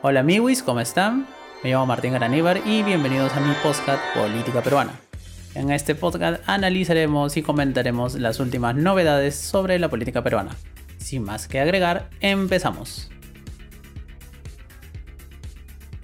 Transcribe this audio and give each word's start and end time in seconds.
Hola 0.00 0.20
amigos, 0.20 0.62
¿cómo 0.62 0.78
están? 0.78 1.26
Me 1.64 1.70
llamo 1.70 1.86
Martín 1.86 2.12
Garaníbar 2.12 2.60
y 2.64 2.84
bienvenidos 2.84 3.32
a 3.32 3.40
mi 3.40 3.52
podcast 3.64 4.00
Política 4.14 4.62
Peruana. 4.62 4.92
En 5.56 5.72
este 5.72 5.96
podcast 5.96 6.40
analizaremos 6.48 7.36
y 7.36 7.42
comentaremos 7.42 8.14
las 8.14 8.38
últimas 8.38 8.76
novedades 8.76 9.34
sobre 9.34 9.76
la 9.80 9.88
política 9.88 10.22
peruana. 10.22 10.54
Sin 10.98 11.24
más 11.24 11.48
que 11.48 11.58
agregar, 11.58 12.10
empezamos. 12.20 13.10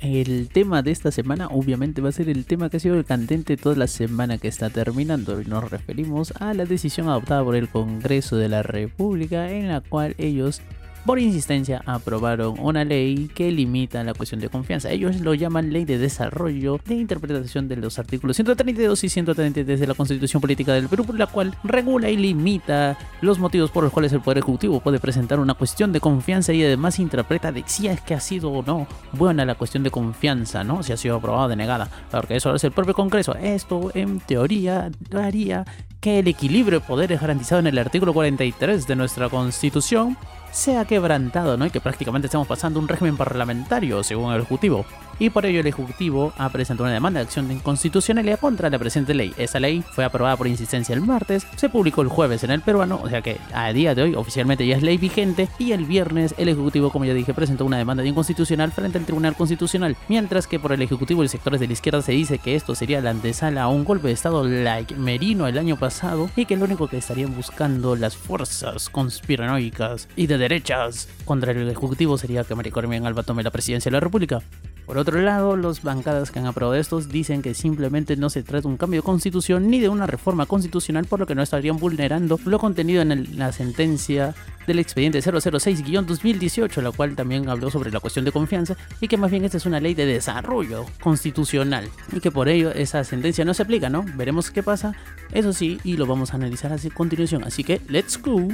El 0.00 0.48
tema 0.48 0.82
de 0.82 0.90
esta 0.90 1.12
semana 1.12 1.46
obviamente 1.46 2.02
va 2.02 2.08
a 2.08 2.12
ser 2.12 2.29
el 2.29 2.46
tema 2.46 2.70
que 2.70 2.79
ha 2.79 2.80
sido 2.80 2.96
el 2.96 3.04
candente 3.04 3.56
toda 3.56 3.76
la 3.76 3.86
semana 3.86 4.38
que 4.38 4.48
está 4.48 4.70
terminando 4.70 5.40
y 5.40 5.45
nos 5.45 5.70
referimos 5.70 6.34
a 6.40 6.52
la 6.52 6.64
decisión 6.64 7.08
adoptada 7.08 7.45
por 7.45 7.54
el 7.54 7.68
Congreso 7.68 8.36
de 8.36 8.48
la 8.48 8.64
República 8.64 9.52
en 9.52 9.68
la 9.68 9.82
cual 9.82 10.16
ellos 10.18 10.62
por 11.05 11.18
insistencia 11.18 11.83
aprobaron 11.87 12.59
una 12.59 12.84
ley 12.84 13.30
que 13.34 13.51
limita 13.52 14.02
la 14.05 14.15
cuestión 14.15 14.41
de 14.41 14.48
confianza. 14.48 14.91
Ellos 14.91 15.20
lo 15.20 15.34
llaman 15.34 15.73
ley 15.73 15.84
de 15.84 15.98
desarrollo 15.98 16.80
de 16.87 16.95
interpretación 16.95 17.69
de 17.69 17.77
los 17.77 17.98
artículos 17.98 18.37
132 18.37 19.05
y 19.05 19.09
133 19.09 19.80
de 19.80 19.87
la 19.87 19.95
Constitución 19.95 20.41
Política 20.41 20.73
del 20.73 20.88
Perú, 20.88 21.05
por 21.05 21.19
la 21.19 21.27
cual 21.27 21.55
regula 21.62 22.11
y 22.11 22.16
limita 22.16 22.97
los 23.20 23.38
motivos 23.38 23.70
por 23.70 23.84
los 23.84 23.92
cuales 23.92 24.12
el 24.12 24.20
Poder 24.20 24.38
Ejecutivo 24.38 24.80
puede 24.80 24.98
presentar 24.98 25.38
una 25.41 25.55
cuestión 25.55 25.92
de 25.92 26.01
confianza 26.01 26.52
y 26.52 26.64
además 26.64 26.98
interpreta 26.98 27.52
de 27.52 27.64
si 27.66 27.89
es 27.89 28.00
que 28.00 28.14
ha 28.14 28.20
sido 28.20 28.50
o 28.50 28.62
no 28.62 28.86
buena 29.12 29.45
la 29.45 29.55
cuestión 29.55 29.83
de 29.83 29.91
confianza, 29.91 30.64
¿no? 30.64 30.83
Si 30.83 30.92
ha 30.92 30.97
sido 30.97 31.16
aprobada 31.16 31.47
o 31.47 31.48
denegada, 31.48 31.89
porque 32.11 32.36
eso 32.36 32.48
lo 32.48 32.56
hace 32.56 32.69
el 32.69 32.73
propio 32.73 32.95
Congreso. 32.95 33.34
Esto 33.34 33.91
en 33.95 34.20
teoría 34.20 34.91
haría 35.14 35.64
que 36.00 36.19
el 36.19 36.28
equilibrio 36.28 36.80
de 36.80 36.86
poderes 36.86 37.20
garantizado 37.20 37.61
en 37.61 37.66
el 37.66 37.78
artículo 37.78 38.12
43 38.12 38.86
de 38.86 38.97
nuestra 38.97 39.28
Constitución 39.28 40.16
sea 40.54 40.84
quebrantado, 40.84 41.56
¿no? 41.56 41.66
Y 41.66 41.70
que 41.70 41.80
prácticamente 41.80 42.26
estamos 42.26 42.46
pasando 42.46 42.78
un 42.78 42.88
régimen 42.88 43.16
parlamentario, 43.16 44.02
según 44.02 44.33
el 44.33 44.41
Ejecutivo 44.41 44.86
y 45.19 45.30
por 45.30 45.46
ello 45.46 45.61
el 45.61 45.66
Ejecutivo 45.66 46.33
ha 46.36 46.48
presentado 46.50 46.84
una 46.84 46.94
demanda 46.94 47.20
de 47.20 47.24
acción 47.24 47.48
de 47.48 47.55
inconstitucionalidad 47.55 48.41
contra 48.41 48.70
la 48.70 48.78
presente 48.78 49.14
ley. 49.14 49.33
Esa 49.36 49.61
ley 49.61 49.84
fue 49.92 50.05
aprobada 50.05 50.36
por 50.36 50.46
insistencia 50.46 50.94
el 50.94 51.00
martes, 51.00 51.46
se 51.56 51.69
publicó 51.69 52.02
el 52.02 52.08
jueves 52.08 52.44
en 52.44 52.50
el 52.50 52.61
peruano, 52.61 53.00
o 53.02 53.08
sea 53.08 53.22
que 53.22 53.38
a 53.52 53.72
día 53.72 53.94
de 53.94 54.02
hoy 54.02 54.14
oficialmente 54.14 54.66
ya 54.66 54.77
es 54.77 54.83
ley 54.83 54.96
vigente 54.96 55.48
y 55.58 55.72
el 55.72 55.84
viernes 55.84 56.34
el 56.38 56.48
Ejecutivo, 56.48 56.91
como 56.91 57.05
ya 57.05 57.14
dije, 57.14 57.34
presentó 57.34 57.64
una 57.64 57.78
demanda 57.78 58.02
de 58.02 58.08
inconstitucional 58.08 58.72
frente 58.72 58.98
al 58.98 59.05
Tribunal 59.05 59.36
Constitucional, 59.36 59.96
mientras 60.08 60.46
que 60.46 60.58
por 60.58 60.72
el 60.72 60.83
Ejecutivo 60.83 61.24
y 61.24 61.28
sectores 61.28 61.61
de 61.61 61.66
la 61.66 61.72
izquierda 61.72 62.02
se 62.02 62.12
dice 62.12 62.39
que 62.39 62.55
esto 62.55 62.74
sería 62.74 63.00
la 63.00 63.11
antesala 63.11 63.62
a 63.62 63.68
un 63.68 63.84
golpe 63.84 64.08
de 64.08 64.14
Estado 64.14 64.44
like 64.44 64.94
Merino 64.96 65.46
el 65.46 65.58
año 65.58 65.77
pasado 65.77 66.30
y 66.36 66.46
que 66.46 66.56
lo 66.56 66.64
único 66.64 66.89
que 66.89 66.98
estarían 66.98 67.34
buscando 67.34 67.96
las 67.96 68.16
fuerzas 68.16 68.89
conspiranoicas 68.89 70.08
y 70.16 70.27
de 70.27 70.39
derechas 70.45 71.09
contra 71.25 71.53
el 71.53 71.69
Ejecutivo 71.69 72.19
sería 72.19 72.45
que 72.45 72.55
María 72.55 72.73
Cormian 72.73 73.06
Alba 73.06 73.23
tome 73.23 73.42
la 73.42 73.50
presidencia 73.50 73.91
de 73.91 73.95
la 73.95 74.00
República. 74.00 74.42
Por 74.86 74.98
otro 74.98 75.19
lado, 75.23 75.56
los 75.56 75.83
bancadas 75.83 76.31
que 76.31 76.39
han 76.39 76.47
aprobado 76.47 76.75
estos 76.75 77.09
dicen 77.09 77.41
que 77.41 77.55
simplemente 77.55 78.17
no 78.17 78.28
se 78.28 78.42
trata 78.42 78.62
de 78.62 78.69
un 78.69 78.77
cambio 78.77 79.01
de 79.01 79.05
constitución 79.05 79.70
ni 79.70 79.81
de 79.81 79.89
una 79.89 80.06
reforma 80.06 80.45
constitucional, 80.45 81.06
por 81.06 81.20
lo 81.20 81.27
que 81.27 81.34
no 81.34 81.42
estarían 81.42 81.78
vulnerando 81.78 82.39
lo 82.45 82.59
contenido 82.59 83.01
en 83.01 83.39
la 83.39 83.53
sentencia 83.53 84.34
del 84.67 84.78
expediente 84.78 85.20
006-2018, 85.20 86.83
la 86.83 86.92
cual 86.92 87.17
también 87.17 87.48
habló 87.48 87.70
sobre 87.70 87.91
la 87.91 88.01
cuestión 88.01 88.27
de 88.27 88.33
confianza 88.33 88.77
y 89.01 89.08
que 89.08 89.17
más 89.17 89.31
bien 89.31 89.45
esta 89.45 89.56
es 89.56 89.64
una 89.64 89.81
ley 89.81 89.95
de 89.95 90.05
desarrollo 90.05 90.84
constitucional 91.03 91.89
y 92.12 92.20
que 92.20 92.31
por 92.31 92.48
ello 92.48 92.70
esa 92.70 93.05
sentencia 93.05 93.47
no 93.47 93.55
se 93.55 93.62
aplica, 93.62 93.89
¿no? 93.89 94.05
Veremos 94.17 94.51
qué 94.51 94.62
pasa, 94.62 94.95
eso 95.33 95.55
sí, 95.55 95.81
y 95.83 95.97
lo 95.97 96.05
vamos 96.05 96.33
a 96.33 96.36
analizar 96.36 96.73
a 96.73 96.77
continuación. 96.92 97.45
Así 97.45 97.64
que, 97.64 97.81
let's 97.89 98.20
go. 98.20 98.48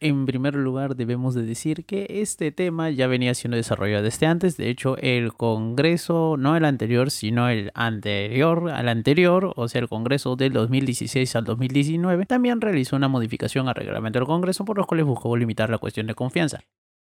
En 0.00 0.26
primer 0.26 0.54
lugar, 0.54 0.94
debemos 0.94 1.34
de 1.34 1.42
decir 1.42 1.84
que 1.84 2.06
este 2.08 2.52
tema 2.52 2.88
ya 2.90 3.08
venía 3.08 3.34
siendo 3.34 3.56
desarrollado 3.56 4.04
desde 4.04 4.26
antes. 4.26 4.56
De 4.56 4.70
hecho, 4.70 4.96
el 4.98 5.32
Congreso, 5.32 6.36
no 6.38 6.56
el 6.56 6.64
anterior, 6.64 7.10
sino 7.10 7.48
el 7.48 7.72
anterior 7.74 8.70
al 8.70 8.88
anterior, 8.88 9.52
o 9.56 9.66
sea, 9.66 9.80
el 9.80 9.88
Congreso 9.88 10.36
del 10.36 10.52
2016 10.52 11.34
al 11.34 11.44
2019, 11.44 12.26
también 12.26 12.60
realizó 12.60 12.94
una 12.94 13.08
modificación 13.08 13.68
al 13.68 13.74
reglamento 13.74 14.20
del 14.20 14.26
Congreso 14.26 14.64
por 14.64 14.76
los 14.76 14.86
cuales 14.86 15.04
buscó 15.04 15.36
limitar 15.36 15.68
la 15.68 15.78
cuestión 15.78 16.06
de 16.06 16.14
confianza. 16.14 16.60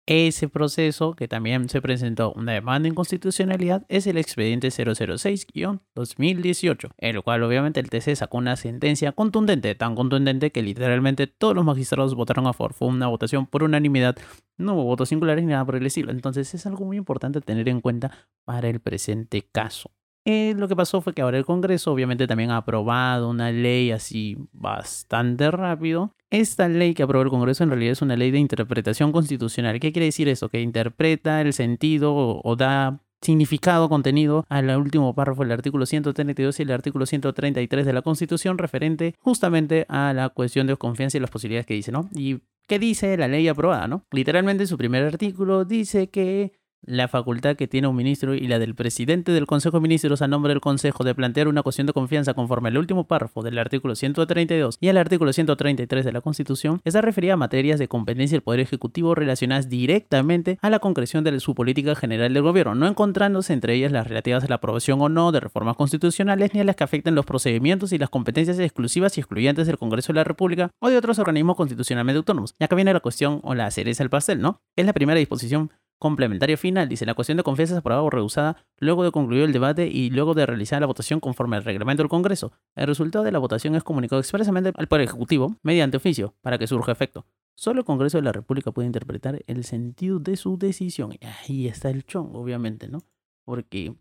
Ese 0.09 0.49
proceso, 0.49 1.17
que 1.17 1.27
también 1.27 1.69
se 1.69 1.83
presentó 1.83 2.33
una 2.35 2.53
demanda 2.53 2.85
de 2.85 2.91
inconstitucionalidad, 2.91 3.85
es 3.89 4.07
el 4.07 4.19
expediente 4.19 4.69
006-2018, 4.69 6.91
el 6.99 7.23
cual 7.23 7.43
obviamente 7.43 7.81
el 7.81 7.91
TC 7.91 8.15
sacó 8.15 8.39
una 8.39 8.55
sentencia 8.55 9.11
contundente, 9.11 9.75
tan 9.75 9.97
contundente 9.97 10.53
que 10.53 10.63
literalmente 10.63 11.27
todos 11.27 11.57
los 11.57 11.65
magistrados 11.65 12.15
votaron 12.15 12.47
a 12.47 12.53
favor. 12.53 12.73
Fue 12.73 12.87
una 12.87 13.09
votación 13.09 13.49
por 13.49 13.65
unanimidad, 13.65 14.17
no 14.57 14.75
hubo 14.75 14.85
votos 14.85 15.09
singulares 15.09 15.45
ni 15.45 15.51
nada 15.51 15.65
por 15.65 15.75
el 15.75 15.87
estilo. 15.87 16.13
Entonces 16.13 16.55
es 16.55 16.67
algo 16.67 16.85
muy 16.85 16.99
importante 16.99 17.41
tener 17.41 17.69
en 17.69 17.81
cuenta 17.81 18.29
para 18.45 18.69
el 18.69 18.79
presente 18.79 19.43
caso. 19.43 19.91
Eh, 20.29 20.55
lo 20.57 20.67
que 20.67 20.75
pasó 20.75 21.01
fue 21.01 21.15
que 21.15 21.23
ahora 21.23 21.39
el 21.39 21.45
Congreso 21.45 21.93
obviamente 21.93 22.27
también 22.27 22.51
ha 22.51 22.57
aprobado 22.57 23.31
una 23.31 23.53
ley 23.53 23.93
así 23.93 24.37
bastante 24.53 25.53
rápido. 25.53 26.17
Esta 26.31 26.69
ley 26.69 26.95
que 26.95 27.05
aprobó 27.05 27.23
el 27.23 27.31
Congreso 27.31 27.63
en 27.63 27.71
realidad 27.71 27.93
es 27.93 28.03
una 28.03 28.17
ley 28.17 28.33
de 28.33 28.41
interpretación 28.41 29.13
constitucional. 29.13 29.79
¿Qué 29.79 29.93
quiere 29.93 30.07
decir 30.07 30.29
eso? 30.29 30.49
Que 30.49 30.61
interpreta 30.61 31.41
el 31.41 31.53
sentido 31.53 32.13
o, 32.17 32.57
da 32.57 32.99
significado, 33.23 33.89
contenido 33.89 34.45
al 34.49 34.69
último 34.77 35.15
párrafo 35.15 35.43
del 35.43 35.53
artículo 35.53 35.87
132 35.87 36.59
y 36.59 36.63
el 36.65 36.73
artículo 36.73 37.07
133 37.07 37.87
de 37.87 37.93
la 37.93 38.03
Constitución 38.03 38.59
referente 38.59 39.15
justamente 39.21 39.87
a 39.89 40.13
la 40.13 40.31
cuestión 40.31 40.67
de 40.67 40.77
confianza 40.77 41.19
y 41.19 41.21
las 41.21 41.31
posibilidades 41.31 41.67
que 41.67 41.75
dice, 41.75 41.93
¿no? 41.93 42.11
Y 42.13 42.41
qué 42.67 42.81
dice 42.81 43.17
la 43.17 43.29
ley 43.29 43.47
aprobada, 43.47 43.87
¿no? 43.87 44.05
Literalmente 44.11 44.67
su 44.67 44.77
primer 44.77 45.05
artículo 45.05 45.65
dice 45.65 46.09
que 46.09 46.53
la 46.87 47.09
facultad 47.09 47.57
que 47.57 47.69
tiene 47.69 47.89
un 47.89 47.97
ministro 47.97 48.35
y 48.35 48.47
la 48.47 48.59
del 48.59 48.75
presidente 48.75 49.33
del 49.33 49.47
Consejo 49.47 49.79
de 49.79 49.83
Ministros 49.83 50.23
a 50.23 50.29
nombre 50.29 50.53
del 50.53 50.61
Consejo 50.61 51.05
de 51.05 51.15
plantear 51.15 51.49
una 51.49 51.63
cuestión 51.63 51.87
de 51.87 51.93
confianza 51.93 52.35
conforme 52.35 52.69
al 52.69 52.79
último 52.79 53.07
párrafo 53.07 53.43
del 53.43 53.59
artículo 53.59 53.95
132 53.95 54.79
y 54.81 54.89
al 54.89 54.97
artículo 54.97 55.33
133 55.33 56.05
de 56.05 56.13
la 56.13 56.21
Constitución 56.21 56.81
está 56.85 57.01
referida 57.01 57.35
a 57.35 57.37
materias 57.37 57.79
de 57.79 57.89
competencia 57.89 58.37
del 58.37 58.43
Poder 58.43 58.61
Ejecutivo 58.61 59.15
relacionadas 59.15 59.69
directamente 59.69 60.59
a 60.63 60.71
la 60.71 60.79
concreción 60.79 61.25
de 61.25 61.39
su 61.41 61.55
política 61.55 61.95
general 61.95 62.33
del 62.33 62.43
gobierno, 62.43 62.75
no 62.75 62.87
encontrándose 62.87 63.53
entre 63.53 63.75
ellas 63.75 63.93
las 63.93 64.07
relativas 64.07 64.45
a 64.45 64.49
la 64.49 64.57
aprobación 64.57 65.01
o 65.03 65.09
no 65.09 65.33
de 65.33 65.41
reformas 65.41 65.77
constitucionales 65.77 66.55
ni 66.55 66.61
a 66.61 66.65
las 66.65 66.77
que 66.77 66.85
afecten 66.85 67.15
los 67.15 67.27
procedimientos 67.27 67.93
y 67.93 67.99
las 67.99 68.11
competencias 68.11 68.59
exclusivas 68.59 69.17
y 69.17 69.21
excluyentes 69.21 69.67
del 69.67 69.79
Congreso 69.79 70.13
de 70.13 70.19
la 70.19 70.25
República 70.25 70.71
o 70.81 70.89
de 70.89 70.97
otros 70.97 71.19
organismos 71.19 71.57
constitucionalmente 71.57 72.19
autónomos. 72.19 72.55
Y 72.59 72.65
acá 72.65 72.77
viene 72.77 72.93
la 72.93 73.01
cuestión 73.01 73.41
o 73.43 73.55
la 73.55 73.71
cereza 73.71 74.03
del 74.03 74.11
pastel, 74.11 74.41
¿no? 74.41 74.61
Es 74.77 74.87
la 74.87 74.93
primera 74.93 75.19
disposición 75.19 75.71
complementario 75.99 76.57
final. 76.57 76.89
Dice, 76.89 77.07
la 77.07 77.15
cuestión 77.15 77.37
de 77.37 77.43
confianza 77.43 77.75
es 77.75 77.79
aprobada 77.79 78.03
o 78.03 78.11
rehusada 78.11 78.57
luego 78.79 79.05
de 79.05 79.13
concluir 79.13 79.43
el 79.43 79.53
debate 79.53 79.87
y 79.89 80.11
luego 80.11 80.35
de 80.35 80.47
realizar 80.47 80.81
la 80.81 80.87
votación 80.87 81.21
conforme 81.21 81.57
al 81.57 81.65
reglamento 81.65 82.03
del 82.03 82.11
Congreso. 82.11 82.53
El 82.75 82.87
resultado 82.87 83.25
de 83.25 83.33
la 83.33 83.39
votación 83.39 83.75
es 83.75 83.85
comunicado 83.85 84.21
expresamente 84.21 84.73
al 84.75 84.89
Poder 84.89 85.05
Ejecutivo 85.05 85.57
mediante 85.63 85.97
oficio 85.97 86.35
para 86.43 86.59
que 86.59 86.67
surja 86.67 86.93
efecto. 86.93 87.27
Solo 87.57 87.81
el 87.81 87.87
Congreso 87.87 88.19
de 88.19 88.23
la 88.23 88.33
República 88.33 88.71
puede 88.71 88.87
interpretar 88.87 89.43
el 89.47 89.65
sentido 89.65 90.19
de 90.19 90.37
su 90.37 90.59
decisión. 90.59 91.13
Y 91.13 91.25
ahí 91.25 91.67
está 91.69 91.89
el 91.89 92.05
chon, 92.05 92.31
obviamente, 92.35 92.89
¿no? 92.89 92.99
Porque, 93.45 93.95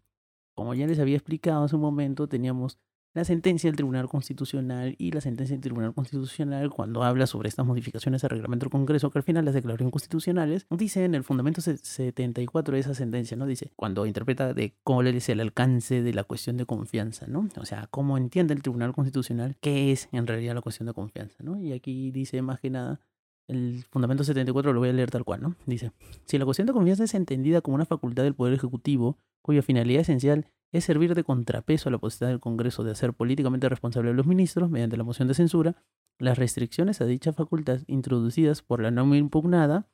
como 0.54 0.74
ya 0.74 0.88
les 0.88 1.00
había 1.00 1.16
explicado 1.16 1.64
hace 1.64 1.76
un 1.76 1.82
momento, 1.82 2.28
teníamos 2.28 2.80
la 3.16 3.24
sentencia 3.24 3.70
del 3.70 3.78
Tribunal 3.78 4.10
Constitucional 4.10 4.94
y 4.98 5.12
la 5.12 5.22
sentencia 5.22 5.56
del 5.56 5.62
Tribunal 5.62 5.94
Constitucional 5.94 6.70
cuando 6.70 7.02
habla 7.02 7.26
sobre 7.28 7.48
estas 7.48 7.66
modificaciones 7.66 8.26
al 8.26 8.30
reglamento 8.30 8.66
del 8.66 8.72
Congreso 8.72 9.10
que 9.10 9.20
al 9.20 9.24
final 9.24 9.46
las 9.46 9.54
declaró 9.54 9.86
inconstitucionales, 9.86 10.68
dice 10.70 11.06
en 11.06 11.16
el 11.16 11.24
fundamento 11.24 11.62
74 11.62 12.76
de 12.76 12.80
esa 12.82 12.94
sentencia, 12.94 13.38
¿no? 13.38 13.46
Dice, 13.46 13.72
cuando 13.78 14.06
interpreta 14.06 14.54
de 14.54 14.74
le 15.02 15.12
dice 15.14 15.32
el 15.32 15.40
alcance 15.40 16.04
de 16.04 16.14
la 16.14 16.26
cuestión 16.26 16.58
de 16.58 16.66
confianza, 16.66 17.26
¿no? 17.28 17.48
O 17.58 17.66
sea, 17.66 17.88
cómo 17.90 18.18
entiende 18.18 18.54
el 18.54 18.62
Tribunal 18.62 18.92
Constitucional 18.94 19.56
qué 19.62 19.94
es 19.94 20.10
en 20.12 20.28
realidad 20.28 20.54
la 20.54 20.62
cuestión 20.62 20.88
de 20.88 20.94
confianza, 20.94 21.38
¿no? 21.42 21.58
Y 21.58 21.72
aquí 21.72 22.12
dice 22.12 22.42
más 22.42 22.60
que 22.60 22.70
nada, 22.70 23.00
el 23.48 23.86
fundamento 23.92 24.26
74 24.26 24.74
lo 24.74 24.80
voy 24.80 24.90
a 24.90 24.94
leer 24.94 25.10
tal 25.10 25.24
cual, 25.24 25.42
¿no? 25.42 25.56
Dice, 25.66 25.94
si 26.26 26.38
la 26.38 26.44
cuestión 26.44 26.68
de 26.68 26.74
confianza 26.74 27.06
es 27.06 27.14
entendida 27.14 27.62
como 27.62 27.76
una 27.76 27.86
facultad 27.86 28.24
del 28.24 28.36
Poder 28.36 28.54
Ejecutivo, 28.54 29.18
cuya 29.42 29.62
finalidad 29.62 30.02
esencial 30.02 30.48
es 30.76 30.84
servir 30.84 31.16
de 31.16 31.24
contrapeso 31.24 31.88
a 31.88 31.92
la 31.92 31.98
posibilidad 31.98 32.32
del 32.32 32.42
Congreso 32.42 32.84
de 32.84 32.92
hacer 32.92 33.14
políticamente 33.14 33.70
responsable 33.70 34.10
a 34.10 34.14
los 34.14 34.28
ministros 34.28 34.70
mediante 34.70 34.98
la 34.98 35.06
moción 35.06 35.28
de 35.30 35.34
censura, 35.34 35.82
las 36.20 36.38
restricciones 36.38 37.00
a 37.00 37.06
dicha 37.06 37.32
facultad 37.32 37.80
introducidas 37.88 38.62
por 38.62 38.82
la 38.82 38.92
norma 38.92 39.16
impugnada, 39.16 39.88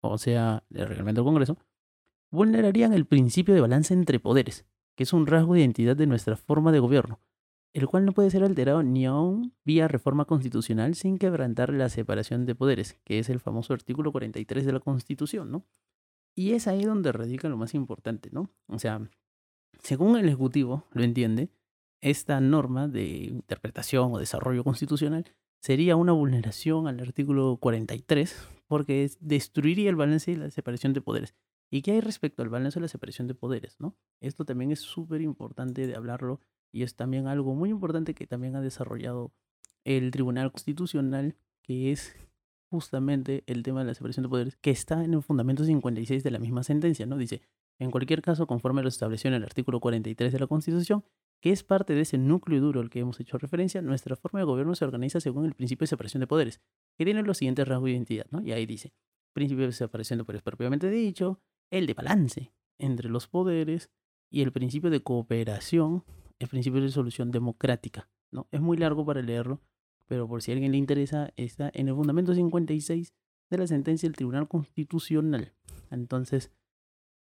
o 0.00 0.18
sea, 0.18 0.64
el 0.70 0.88
reglamento 0.88 1.20
del 1.20 1.26
Congreso, 1.26 1.58
vulnerarían 2.32 2.92
el 2.92 3.06
principio 3.06 3.54
de 3.54 3.60
balance 3.60 3.94
entre 3.94 4.18
poderes, 4.18 4.66
que 4.96 5.04
es 5.04 5.12
un 5.12 5.28
rasgo 5.28 5.54
de 5.54 5.60
identidad 5.60 5.96
de 5.96 6.08
nuestra 6.08 6.36
forma 6.36 6.72
de 6.72 6.80
gobierno, 6.80 7.20
el 7.72 7.86
cual 7.86 8.04
no 8.04 8.12
puede 8.12 8.30
ser 8.30 8.42
alterado 8.42 8.82
ni 8.82 9.06
aún 9.06 9.54
vía 9.64 9.86
reforma 9.86 10.24
constitucional 10.24 10.96
sin 10.96 11.16
quebrantar 11.16 11.72
la 11.72 11.88
separación 11.88 12.44
de 12.44 12.56
poderes, 12.56 12.98
que 13.04 13.20
es 13.20 13.28
el 13.28 13.38
famoso 13.38 13.72
artículo 13.72 14.10
43 14.10 14.66
de 14.66 14.72
la 14.72 14.80
Constitución, 14.80 15.52
¿no? 15.52 15.64
Y 16.34 16.52
es 16.52 16.66
ahí 16.66 16.82
donde 16.82 17.12
radica 17.12 17.48
lo 17.48 17.56
más 17.56 17.74
importante, 17.74 18.30
¿no? 18.32 18.50
O 18.66 18.80
sea, 18.80 19.08
según 19.84 20.16
el 20.16 20.26
Ejecutivo 20.26 20.86
lo 20.92 21.04
entiende, 21.04 21.50
esta 22.00 22.40
norma 22.40 22.88
de 22.88 23.06
interpretación 23.06 24.12
o 24.12 24.18
desarrollo 24.18 24.64
constitucional 24.64 25.24
sería 25.60 25.96
una 25.96 26.12
vulneración 26.12 26.88
al 26.88 27.00
artículo 27.00 27.58
43 27.58 28.48
porque 28.66 29.10
destruiría 29.20 29.90
el 29.90 29.96
balance 29.96 30.32
y 30.32 30.36
la 30.36 30.50
separación 30.50 30.94
de 30.94 31.02
poderes. 31.02 31.34
¿Y 31.70 31.82
qué 31.82 31.92
hay 31.92 32.00
respecto 32.00 32.42
al 32.42 32.48
balance 32.48 32.78
de 32.78 32.82
la 32.82 32.88
separación 32.88 33.26
de 33.26 33.34
poderes? 33.34 33.76
¿no? 33.78 33.94
Esto 34.20 34.44
también 34.44 34.70
es 34.72 34.80
súper 34.80 35.20
importante 35.20 35.86
de 35.86 35.94
hablarlo 35.94 36.40
y 36.72 36.82
es 36.82 36.96
también 36.96 37.26
algo 37.26 37.54
muy 37.54 37.70
importante 37.70 38.14
que 38.14 38.26
también 38.26 38.56
ha 38.56 38.60
desarrollado 38.60 39.32
el 39.84 40.10
Tribunal 40.10 40.50
Constitucional, 40.50 41.36
que 41.62 41.92
es 41.92 42.16
justamente 42.70 43.44
el 43.46 43.62
tema 43.62 43.80
de 43.80 43.86
la 43.86 43.94
separación 43.94 44.24
de 44.24 44.30
poderes, 44.30 44.56
que 44.56 44.70
está 44.70 45.04
en 45.04 45.14
el 45.14 45.22
fundamento 45.22 45.64
56 45.64 46.22
de 46.24 46.30
la 46.30 46.38
misma 46.38 46.62
sentencia, 46.64 47.06
¿no? 47.06 47.16
Dice, 47.16 47.42
en 47.78 47.90
cualquier 47.90 48.22
caso, 48.22 48.46
conforme 48.46 48.82
lo 48.82 48.88
estableció 48.88 49.28
en 49.28 49.34
el 49.34 49.44
artículo 49.44 49.80
43 49.80 50.32
de 50.32 50.38
la 50.38 50.46
Constitución, 50.46 51.04
que 51.40 51.50
es 51.50 51.62
parte 51.62 51.94
de 51.94 52.02
ese 52.02 52.16
núcleo 52.18 52.60
duro 52.60 52.80
al 52.80 52.88
que 52.88 53.00
hemos 53.00 53.20
hecho 53.20 53.36
referencia, 53.36 53.82
nuestra 53.82 54.16
forma 54.16 54.38
de 54.38 54.46
gobierno 54.46 54.74
se 54.74 54.84
organiza 54.84 55.20
según 55.20 55.44
el 55.44 55.54
principio 55.54 55.84
de 55.84 55.88
separación 55.88 56.20
de 56.20 56.26
poderes, 56.26 56.60
que 56.96 57.04
tiene 57.04 57.22
los 57.22 57.38
siguientes 57.38 57.66
rasgos 57.66 57.86
de 57.86 57.92
identidad, 57.92 58.26
¿no? 58.30 58.40
Y 58.40 58.52
ahí 58.52 58.64
dice, 58.64 58.94
principio 59.32 59.66
de 59.66 59.72
separación 59.72 60.18
de 60.18 60.24
poderes 60.24 60.42
propiamente 60.42 60.88
dicho, 60.88 61.40
el 61.70 61.86
de 61.86 61.94
balance 61.94 62.52
entre 62.78 63.08
los 63.08 63.28
poderes 63.28 63.90
y 64.30 64.42
el 64.42 64.52
principio 64.52 64.90
de 64.90 65.02
cooperación, 65.02 66.04
el 66.38 66.48
principio 66.48 66.80
de 66.80 66.88
solución 66.88 67.30
democrática, 67.30 68.08
¿no? 68.30 68.48
Es 68.50 68.60
muy 68.60 68.76
largo 68.76 69.04
para 69.04 69.20
leerlo, 69.20 69.60
pero 70.06 70.26
por 70.28 70.42
si 70.42 70.50
a 70.50 70.54
alguien 70.54 70.72
le 70.72 70.78
interesa, 70.78 71.32
está 71.36 71.70
en 71.74 71.88
el 71.88 71.94
fundamento 71.94 72.34
56 72.34 73.12
de 73.50 73.58
la 73.58 73.66
sentencia 73.66 74.08
del 74.08 74.16
Tribunal 74.16 74.48
Constitucional. 74.48 75.52
Entonces, 75.90 76.50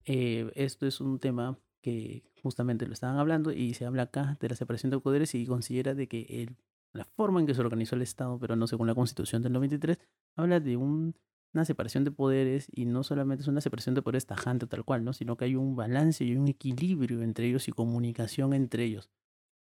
eh, 0.05 0.51
esto 0.55 0.87
es 0.87 1.01
un 1.01 1.19
tema 1.19 1.59
que 1.81 2.25
justamente 2.43 2.87
lo 2.87 2.93
estaban 2.93 3.19
hablando 3.19 3.53
y 3.53 3.75
se 3.75 3.85
habla 3.85 4.05
acá 4.05 4.37
de 4.41 4.49
la 4.49 4.57
separación 4.57 4.91
de 4.91 5.01
poderes 5.01 5.35
y 5.35 5.47
considera 5.47 5.95
de 5.95 6.09
que 6.09 6.27
el, 6.31 6.57
la 6.93 7.05
forma 7.05 7.41
en 7.41 7.47
que 7.47 7.55
se 7.55 7.61
organizó 7.61 7.97
el 7.97 8.03
Estado, 8.03 8.39
pero 8.39 8.57
no 8.57 8.67
según 8.67 8.87
la 8.87 8.95
Constitución 8.95 9.43
del 9.43 9.53
93, 9.53 9.99
habla 10.37 10.61
de 10.61 10.77
un, 10.77 11.15
una 11.53 11.65
separación 11.65 12.05
de 12.05 12.11
poderes 12.11 12.69
y 12.73 12.87
no 12.87 13.03
solamente 13.03 13.43
es 13.43 13.49
una 13.49 13.61
separación 13.61 13.95
de 13.95 14.03
poderes 14.03 14.27
tajante 14.27 14.67
tal 14.67 14.85
cual, 14.85 15.05
¿no? 15.05 15.13
sino 15.13 15.37
que 15.37 15.45
hay 15.47 15.57
un 15.57 15.77
balance 15.77 16.25
y 16.25 16.37
un 16.37 16.49
equilibrio 16.49 17.23
entre 17.23 17.49
ellos 17.49 17.69
y 17.69 17.73
comunicación 17.73 18.55
entre 18.55 18.85
ellos. 18.85 19.11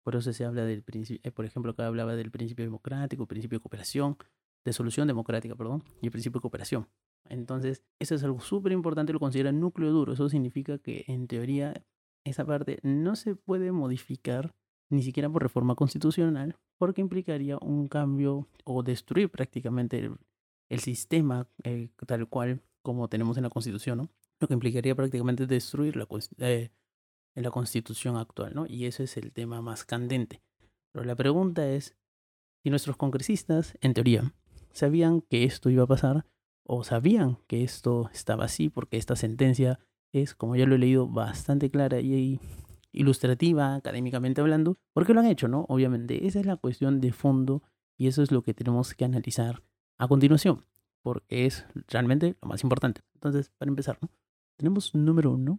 Por 0.02 0.16
eso 0.16 0.32
se 0.32 0.44
habla 0.44 0.64
del 0.64 0.82
principio, 0.82 1.20
eh, 1.28 1.32
por 1.32 1.44
ejemplo, 1.46 1.72
acá 1.72 1.86
hablaba 1.86 2.14
del 2.14 2.30
principio 2.30 2.64
democrático, 2.64 3.26
principio 3.26 3.58
de 3.58 3.62
cooperación, 3.62 4.18
de 4.64 4.72
solución 4.72 5.08
democrática, 5.08 5.54
perdón, 5.56 5.82
y 6.02 6.06
el 6.06 6.12
principio 6.12 6.38
de 6.38 6.42
cooperación. 6.42 6.88
Entonces, 7.28 7.82
eso 7.98 8.14
es 8.14 8.22
algo 8.24 8.40
súper 8.40 8.72
importante, 8.72 9.12
lo 9.12 9.20
considera 9.20 9.52
núcleo 9.52 9.90
duro. 9.90 10.12
Eso 10.12 10.28
significa 10.28 10.78
que, 10.78 11.04
en 11.08 11.26
teoría, 11.26 11.84
esa 12.24 12.44
parte 12.44 12.78
no 12.82 13.16
se 13.16 13.34
puede 13.34 13.72
modificar 13.72 14.54
ni 14.90 15.02
siquiera 15.02 15.30
por 15.30 15.42
reforma 15.42 15.74
constitucional, 15.74 16.56
porque 16.78 17.00
implicaría 17.00 17.58
un 17.58 17.88
cambio 17.88 18.48
o 18.64 18.82
destruir 18.82 19.30
prácticamente 19.30 20.10
el, 20.68 20.80
sistema 20.80 21.48
eh, 21.62 21.88
tal 22.06 22.28
cual 22.28 22.62
como 22.82 23.08
tenemos 23.08 23.36
en 23.36 23.44
la 23.44 23.50
Constitución, 23.50 23.98
¿no? 23.98 24.10
Lo 24.40 24.48
que 24.48 24.54
implicaría 24.54 24.94
prácticamente 24.94 25.46
destruir 25.46 25.96
la, 25.96 26.06
eh, 26.38 26.70
la 27.34 27.50
constitución 27.50 28.16
actual, 28.16 28.54
¿no? 28.54 28.66
Y 28.66 28.86
ese 28.86 29.04
es 29.04 29.16
el 29.16 29.32
tema 29.32 29.62
más 29.62 29.84
candente. 29.84 30.42
Pero 30.92 31.04
la 31.04 31.16
pregunta 31.16 31.68
es, 31.68 31.96
si 32.62 32.70
nuestros 32.70 32.96
congresistas, 32.96 33.78
en 33.80 33.94
teoría, 33.94 34.34
sabían 34.72 35.22
que 35.22 35.44
esto 35.44 35.70
iba 35.70 35.84
a 35.84 35.88
pasar, 35.88 36.26
o 36.64 36.84
sabían 36.84 37.38
que 37.46 37.62
esto 37.62 38.10
estaba 38.12 38.44
así, 38.44 38.68
porque 38.68 38.96
esta 38.96 39.16
sentencia 39.16 39.78
es, 40.12 40.34
como 40.34 40.56
ya 40.56 40.66
lo 40.66 40.74
he 40.74 40.78
leído, 40.78 41.08
bastante 41.08 41.70
clara 41.70 42.00
y 42.00 42.40
ilustrativa, 42.92 43.74
académicamente 43.74 44.40
hablando, 44.40 44.78
¿por 44.92 45.06
qué 45.06 45.14
lo 45.14 45.20
han 45.20 45.26
hecho, 45.26 45.48
no? 45.48 45.66
Obviamente, 45.68 46.26
esa 46.26 46.40
es 46.40 46.46
la 46.46 46.56
cuestión 46.56 47.00
de 47.00 47.12
fondo 47.12 47.62
y 47.96 48.06
eso 48.06 48.22
es 48.22 48.30
lo 48.30 48.42
que 48.42 48.54
tenemos 48.54 48.94
que 48.94 49.04
analizar 49.04 49.62
a 49.98 50.08
continuación, 50.08 50.64
porque 51.02 51.46
es 51.46 51.66
realmente 51.88 52.36
lo 52.40 52.48
más 52.48 52.62
importante. 52.62 53.02
Entonces, 53.14 53.50
para 53.58 53.68
empezar, 53.68 53.98
¿no? 54.00 54.10
tenemos 54.56 54.94
número 54.94 55.32
uno 55.32 55.58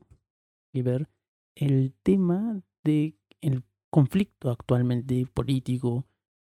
y 0.73 0.81
ver 0.81 1.09
el 1.55 1.93
tema 2.03 2.61
de 2.83 3.17
el 3.41 3.63
conflicto 3.89 4.49
actualmente 4.49 5.25
político 5.33 6.05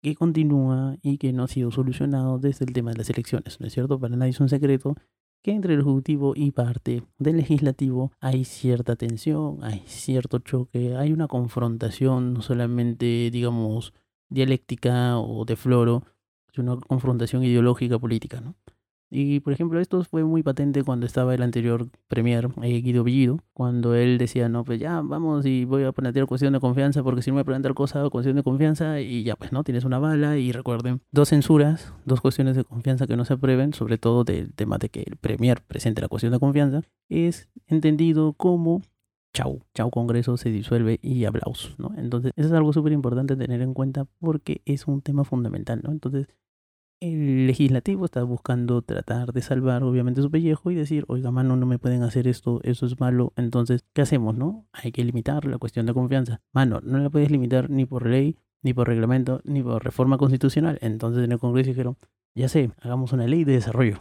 que 0.01 0.15
continúa 0.15 0.97
y 1.01 1.17
que 1.17 1.33
no 1.33 1.43
ha 1.43 1.47
sido 1.47 1.71
solucionado 1.71 2.39
desde 2.39 2.65
el 2.65 2.73
tema 2.73 2.91
de 2.91 2.97
las 2.97 3.09
elecciones, 3.09 3.59
¿no 3.59 3.67
es 3.67 3.73
cierto? 3.73 3.99
Para 3.99 4.15
nadie 4.15 4.31
es 4.31 4.39
un 4.39 4.49
secreto 4.49 4.95
que 5.43 5.51
entre 5.51 5.73
el 5.73 5.81
Ejecutivo 5.81 6.33
y 6.35 6.51
parte 6.51 7.03
del 7.17 7.37
Legislativo 7.37 8.11
hay 8.19 8.45
cierta 8.45 8.95
tensión, 8.95 9.63
hay 9.63 9.83
cierto 9.85 10.39
choque, 10.39 10.95
hay 10.95 11.13
una 11.13 11.27
confrontación 11.27 12.33
no 12.33 12.41
solamente, 12.41 13.29
digamos, 13.31 13.93
dialéctica 14.29 15.17
o 15.17 15.45
de 15.45 15.55
floro, 15.55 16.03
sino 16.53 16.73
una 16.73 16.81
confrontación 16.81 17.43
ideológica 17.43 17.97
política, 17.97 18.41
¿no? 18.41 18.55
Y 19.13 19.41
por 19.41 19.51
ejemplo, 19.51 19.79
esto 19.81 20.01
fue 20.05 20.23
muy 20.23 20.41
patente 20.41 20.85
cuando 20.85 21.05
estaba 21.05 21.35
el 21.35 21.41
anterior 21.41 21.89
premier, 22.07 22.47
eh, 22.61 22.81
Guido 22.81 23.03
Bellido, 23.03 23.39
cuando 23.53 23.93
él 23.93 24.17
decía, 24.17 24.47
no, 24.47 24.63
pues 24.63 24.79
ya, 24.79 25.01
vamos 25.01 25.45
y 25.45 25.65
voy 25.65 25.83
a 25.83 25.91
plantear 25.91 26.27
cuestión 26.27 26.53
de 26.53 26.61
confianza, 26.61 27.03
porque 27.03 27.21
si 27.21 27.29
no 27.29 27.35
me 27.35 27.43
plantear 27.43 27.73
cosa, 27.73 28.09
cuestión 28.09 28.37
de 28.37 28.43
confianza, 28.43 29.01
y 29.01 29.23
ya, 29.23 29.35
pues, 29.35 29.51
¿no? 29.51 29.65
Tienes 29.65 29.83
una 29.83 29.99
bala, 29.99 30.37
y 30.37 30.53
recuerden, 30.53 31.01
dos 31.11 31.27
censuras, 31.27 31.93
dos 32.05 32.21
cuestiones 32.21 32.55
de 32.55 32.63
confianza 32.63 33.05
que 33.05 33.17
no 33.17 33.25
se 33.25 33.33
aprueben, 33.33 33.73
sobre 33.73 33.97
todo 33.97 34.23
del 34.23 34.53
tema 34.53 34.77
de 34.77 34.87
que 34.87 35.01
el 35.01 35.17
premier 35.17 35.61
presente 35.61 36.01
la 36.01 36.07
cuestión 36.07 36.31
de 36.31 36.39
confianza, 36.39 36.81
es 37.09 37.49
entendido 37.67 38.31
como 38.31 38.81
chau, 39.33 39.61
chau 39.73 39.89
Congreso 39.89 40.37
se 40.37 40.51
disuelve 40.51 40.99
y 41.01 41.25
aplausos, 41.25 41.77
¿no? 41.79 41.91
Entonces, 41.97 42.31
eso 42.37 42.47
es 42.47 42.53
algo 42.53 42.71
súper 42.71 42.93
importante 42.93 43.35
tener 43.35 43.61
en 43.61 43.73
cuenta 43.73 44.05
porque 44.19 44.61
es 44.65 44.87
un 44.87 45.01
tema 45.01 45.25
fundamental, 45.25 45.81
¿no? 45.83 45.91
Entonces, 45.91 46.27
el 47.01 47.47
legislativo 47.47 48.05
está 48.05 48.23
buscando 48.23 48.83
tratar 48.83 49.33
de 49.33 49.41
salvar 49.41 49.83
obviamente 49.83 50.21
su 50.21 50.29
pellejo 50.29 50.69
y 50.69 50.75
decir, 50.75 51.03
oiga, 51.07 51.31
mano, 51.31 51.57
no 51.57 51.65
me 51.65 51.79
pueden 51.79 52.03
hacer 52.03 52.27
esto, 52.27 52.61
eso 52.63 52.85
es 52.85 52.99
malo, 52.99 53.33
entonces, 53.35 53.83
¿qué 53.93 54.03
hacemos, 54.03 54.37
no? 54.37 54.67
Hay 54.71 54.91
que 54.91 55.03
limitar 55.03 55.45
la 55.45 55.57
cuestión 55.57 55.87
de 55.87 55.95
confianza. 55.95 56.41
Mano, 56.53 56.79
no 56.83 56.99
la 56.99 57.09
puedes 57.09 57.31
limitar 57.31 57.71
ni 57.71 57.85
por 57.85 58.05
ley, 58.05 58.37
ni 58.61 58.75
por 58.75 58.87
reglamento, 58.87 59.41
ni 59.43 59.63
por 59.63 59.83
reforma 59.83 60.19
constitucional. 60.19 60.77
Entonces 60.81 61.23
en 61.23 61.31
el 61.31 61.39
Congreso 61.39 61.71
dijeron, 61.71 61.97
ya 62.35 62.47
sé, 62.47 62.71
hagamos 62.79 63.13
una 63.13 63.25
ley 63.25 63.45
de 63.45 63.53
desarrollo, 63.53 63.99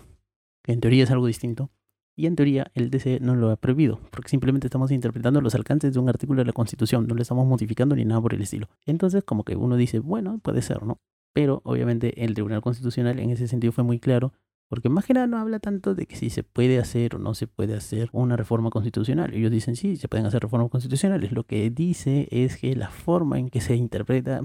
que 0.63 0.73
en 0.73 0.81
teoría 0.81 1.05
es 1.05 1.11
algo 1.11 1.27
distinto. 1.27 1.71
Y 2.15 2.27
en 2.27 2.37
teoría 2.37 2.71
el 2.75 2.91
DC 2.91 3.21
no 3.21 3.35
lo 3.35 3.51
ha 3.51 3.57
prohibido, 3.57 3.99
porque 4.11 4.29
simplemente 4.29 4.67
estamos 4.67 4.91
interpretando 4.91 5.41
los 5.41 5.55
alcances 5.55 5.95
de 5.95 6.01
un 6.01 6.11
artículo 6.11 6.43
de 6.43 6.47
la 6.47 6.53
Constitución, 6.53 7.07
no 7.07 7.15
lo 7.15 7.23
estamos 7.23 7.47
modificando 7.47 7.97
ni 7.97 8.05
nada 8.05 8.21
por 8.21 8.35
el 8.35 8.43
estilo. 8.43 8.69
Entonces 8.85 9.25
como 9.25 9.45
que 9.45 9.57
uno 9.57 9.77
dice, 9.77 10.01
bueno, 10.01 10.39
puede 10.43 10.61
ser, 10.61 10.83
¿no? 10.83 11.01
Pero 11.33 11.61
obviamente 11.65 12.25
el 12.25 12.35
Tribunal 12.35 12.61
Constitucional 12.61 13.19
en 13.19 13.31
ese 13.31 13.47
sentido 13.47 13.73
fue 13.73 13.85
muy 13.85 13.99
claro, 13.99 14.33
porque 14.69 14.89
más 14.89 15.05
que 15.05 15.15
nada 15.15 15.27
no 15.27 15.39
habla 15.39 15.59
tanto 15.59 15.95
de 15.95 16.07
que 16.07 16.17
si 16.17 16.31
se 16.31 16.43
puede 16.43 16.79
hacer 16.79 17.17
o 17.17 17.19
no 17.19 17.35
se 17.35 17.47
puede 17.47 17.75
hacer 17.75 18.09
una 18.13 18.37
reforma 18.37 18.71
constitucional. 18.71 19.35
Ellos 19.35 19.51
dicen 19.51 19.77
sí, 19.77 19.97
se 19.97 20.09
pueden 20.09 20.27
hacer 20.27 20.43
reformas 20.43 20.71
constitucionales. 20.71 21.33
Lo 21.33 21.45
que 21.45 21.71
dice 21.71 22.29
es 22.31 22.57
que 22.57 22.77
la 22.77 22.91
forma 22.91 23.39
en 23.39 23.51
que 23.51 23.61
se 23.61 23.75
interpreta 23.75 24.43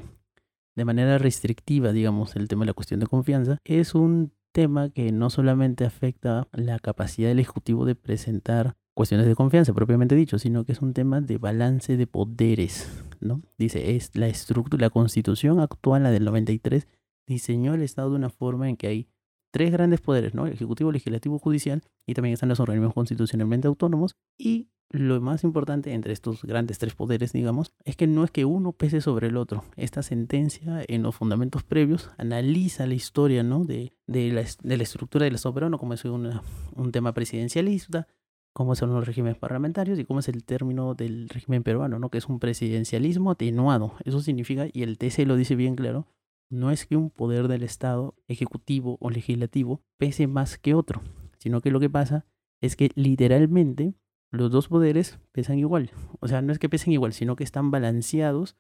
de 0.75 0.86
manera 0.86 1.17
restrictiva, 1.17 1.91
digamos, 1.91 2.36
el 2.36 2.48
tema 2.48 2.63
de 2.63 2.67
la 2.67 2.74
cuestión 2.74 3.00
de 3.00 3.07
confianza, 3.07 3.60
es 3.63 3.95
un 3.95 4.33
tema 4.51 4.89
que 4.89 5.12
no 5.12 5.29
solamente 5.29 5.86
afecta 5.86 6.48
la 6.53 6.79
capacidad 6.79 7.29
del 7.29 7.39
Ejecutivo 7.39 7.86
de 7.86 7.95
presentar 7.95 8.75
cuestiones 8.95 9.27
de 9.27 9.36
confianza 9.36 9.74
propiamente 9.74 10.15
dicho, 10.15 10.39
sino 10.39 10.63
que 10.63 10.71
es 10.71 10.81
un 10.81 10.93
tema 10.93 11.21
de 11.21 11.38
balance 11.38 11.98
de 11.98 12.07
poderes, 12.07 12.89
¿no? 13.25 13.41
Dice, 13.58 13.96
es 13.96 14.15
la 14.15 14.27
estructura, 14.27 14.82
la 14.82 14.89
constitución 14.89 15.60
actual, 15.60 16.03
la 16.03 16.12
del 16.12 16.25
93, 16.25 16.88
diseñó 17.27 17.74
el 17.74 17.82
Estado 17.82 18.12
de 18.12 18.15
una 18.17 18.29
forma 18.29 18.70
en 18.70 18.77
que 18.77 18.88
hay 18.88 19.08
tres 19.51 19.72
grandes 19.72 20.01
poderes, 20.01 20.34
¿no? 20.34 20.46
El 20.48 20.53
ejecutivo, 20.53 20.91
legislativo, 20.91 21.39
judicial, 21.39 21.82
y 22.05 22.13
también 22.13 22.34
están 22.34 22.50
los 22.50 22.60
organismos 22.60 22.94
constitucionalmente 22.94 23.67
autónomos, 23.67 24.15
y 24.38 24.70
lo 24.91 25.20
más 25.20 25.44
importante 25.44 25.94
entre 25.94 26.13
estos 26.13 26.44
grandes 26.44 26.77
tres 26.77 26.94
poderes, 26.94 27.34
digamos, 27.34 27.74
es 27.84 27.96
que 27.96 28.08
no 28.08 28.24
es 28.24 28.32
que 28.32 28.46
uno 28.46 28.72
pese 28.72 29.01
sobre 29.01 29.27
el 29.27 29.38
otro. 29.38 29.63
Esta 29.77 30.03
sentencia, 30.03 30.84
en 30.88 31.03
los 31.03 31.15
fundamentos 31.15 31.63
previos, 31.63 32.12
analiza 32.17 32.86
la 32.86 32.94
historia, 32.94 33.44
¿no? 33.44 33.65
De, 33.65 33.94
de, 34.08 34.32
la, 34.32 34.44
de 34.62 34.77
la 34.77 34.84
estructura 34.84 35.25
del 35.25 35.36
Estado 35.36 35.55
peruano, 35.55 35.79
como 35.79 35.94
es 35.94 36.05
un 36.05 36.91
tema 36.91 37.13
presidencialista, 37.13 38.08
cómo 38.55 38.74
son 38.75 38.93
los 38.93 39.05
regímenes 39.05 39.38
parlamentarios 39.38 40.00
y 40.00 40.05
cómo 40.05 40.21
es 40.21 40.29
el 40.29 40.45
término 40.45 40.95
del 40.95 41.27
régimen 41.27 41.62
peruano, 41.62 42.00
¿no? 42.00 42.09
que 42.09 42.19
es 42.19 42.27
un 42.27 42.39
presidencialismo 42.39 43.31
atenuado. 43.31 43.95
Eso 44.05 44.21
significa, 44.21 44.67
y 44.71 44.83
el 44.83 44.97
TC 44.97 45.25
lo 45.25 45.35
dice 45.35 45.57
bien 45.57 45.75
claro, 45.75 46.07
no 46.50 46.71
es 46.71 46.85
que 46.85 46.95
un 46.95 47.09
poder 47.09 47.50
del 47.50 47.63
Estado, 47.63 48.15
ejecutivo 48.29 48.97
o 49.01 49.09
legislativo, 49.09 49.81
pese 49.97 50.27
más 50.27 50.57
que 50.57 50.74
otro, 50.74 51.01
sino 51.38 51.59
que 51.59 51.69
lo 51.69 51.81
que 51.81 51.89
pasa 51.89 52.25
es 52.62 52.77
que 52.77 52.91
literalmente 52.95 53.93
los 54.31 54.51
dos 54.51 54.69
poderes 54.69 55.19
pesan 55.33 55.59
igual. 55.59 55.91
O 56.21 56.29
sea, 56.29 56.41
no 56.41 56.53
es 56.53 56.59
que 56.59 56.69
pesen 56.69 56.93
igual, 56.93 57.12
sino 57.12 57.35
que 57.35 57.43
están 57.43 57.71
balanceados 57.71 58.55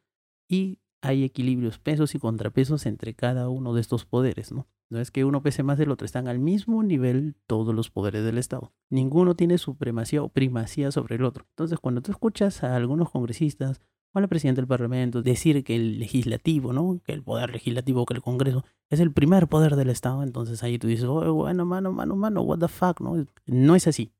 y 0.49 0.79
hay 1.05 1.23
equilibrios, 1.23 1.79
pesos 1.79 2.15
y 2.15 2.19
contrapesos 2.19 2.85
entre 2.85 3.13
cada 3.13 3.49
uno 3.49 3.73
de 3.73 3.81
estos 3.81 4.05
poderes, 4.05 4.51
¿no? 4.51 4.67
No 4.89 4.99
es 4.99 5.09
que 5.09 5.25
uno 5.25 5.41
pese 5.41 5.63
más 5.63 5.77
del 5.77 5.91
otro, 5.91 6.05
están 6.05 6.27
al 6.27 6.39
mismo 6.39 6.83
nivel 6.83 7.35
todos 7.47 7.73
los 7.73 7.89
poderes 7.89 8.23
del 8.23 8.37
Estado. 8.37 8.71
Ninguno 8.89 9.35
tiene 9.35 9.57
supremacía 9.57 10.21
o 10.21 10.29
primacía 10.29 10.91
sobre 10.91 11.15
el 11.15 11.23
otro. 11.23 11.45
Entonces, 11.49 11.79
cuando 11.79 12.01
tú 12.01 12.11
escuchas 12.11 12.63
a 12.63 12.75
algunos 12.75 13.09
congresistas 13.09 13.81
o 14.13 14.19
a 14.19 14.21
la 14.21 14.27
presidenta 14.27 14.61
del 14.61 14.67
Parlamento 14.67 15.23
decir 15.23 15.63
que 15.63 15.75
el 15.75 15.99
legislativo, 15.99 16.71
¿no? 16.71 17.01
Que 17.03 17.13
el 17.13 17.23
poder 17.23 17.49
legislativo, 17.49 18.05
que 18.05 18.13
el 18.13 18.21
Congreso 18.21 18.63
es 18.89 18.99
el 18.99 19.11
primer 19.11 19.47
poder 19.47 19.75
del 19.75 19.89
Estado, 19.89 20.21
entonces 20.21 20.61
ahí 20.61 20.77
tú 20.77 20.87
dices, 20.87 21.05
oh, 21.05 21.33
bueno, 21.33 21.65
mano, 21.65 21.91
mano, 21.91 22.15
mano, 22.15 22.41
what 22.43 22.59
the 22.59 22.67
fuck, 22.67 23.01
¿no? 23.01 23.25
No 23.47 23.75
es 23.75 23.87
así. 23.87 24.13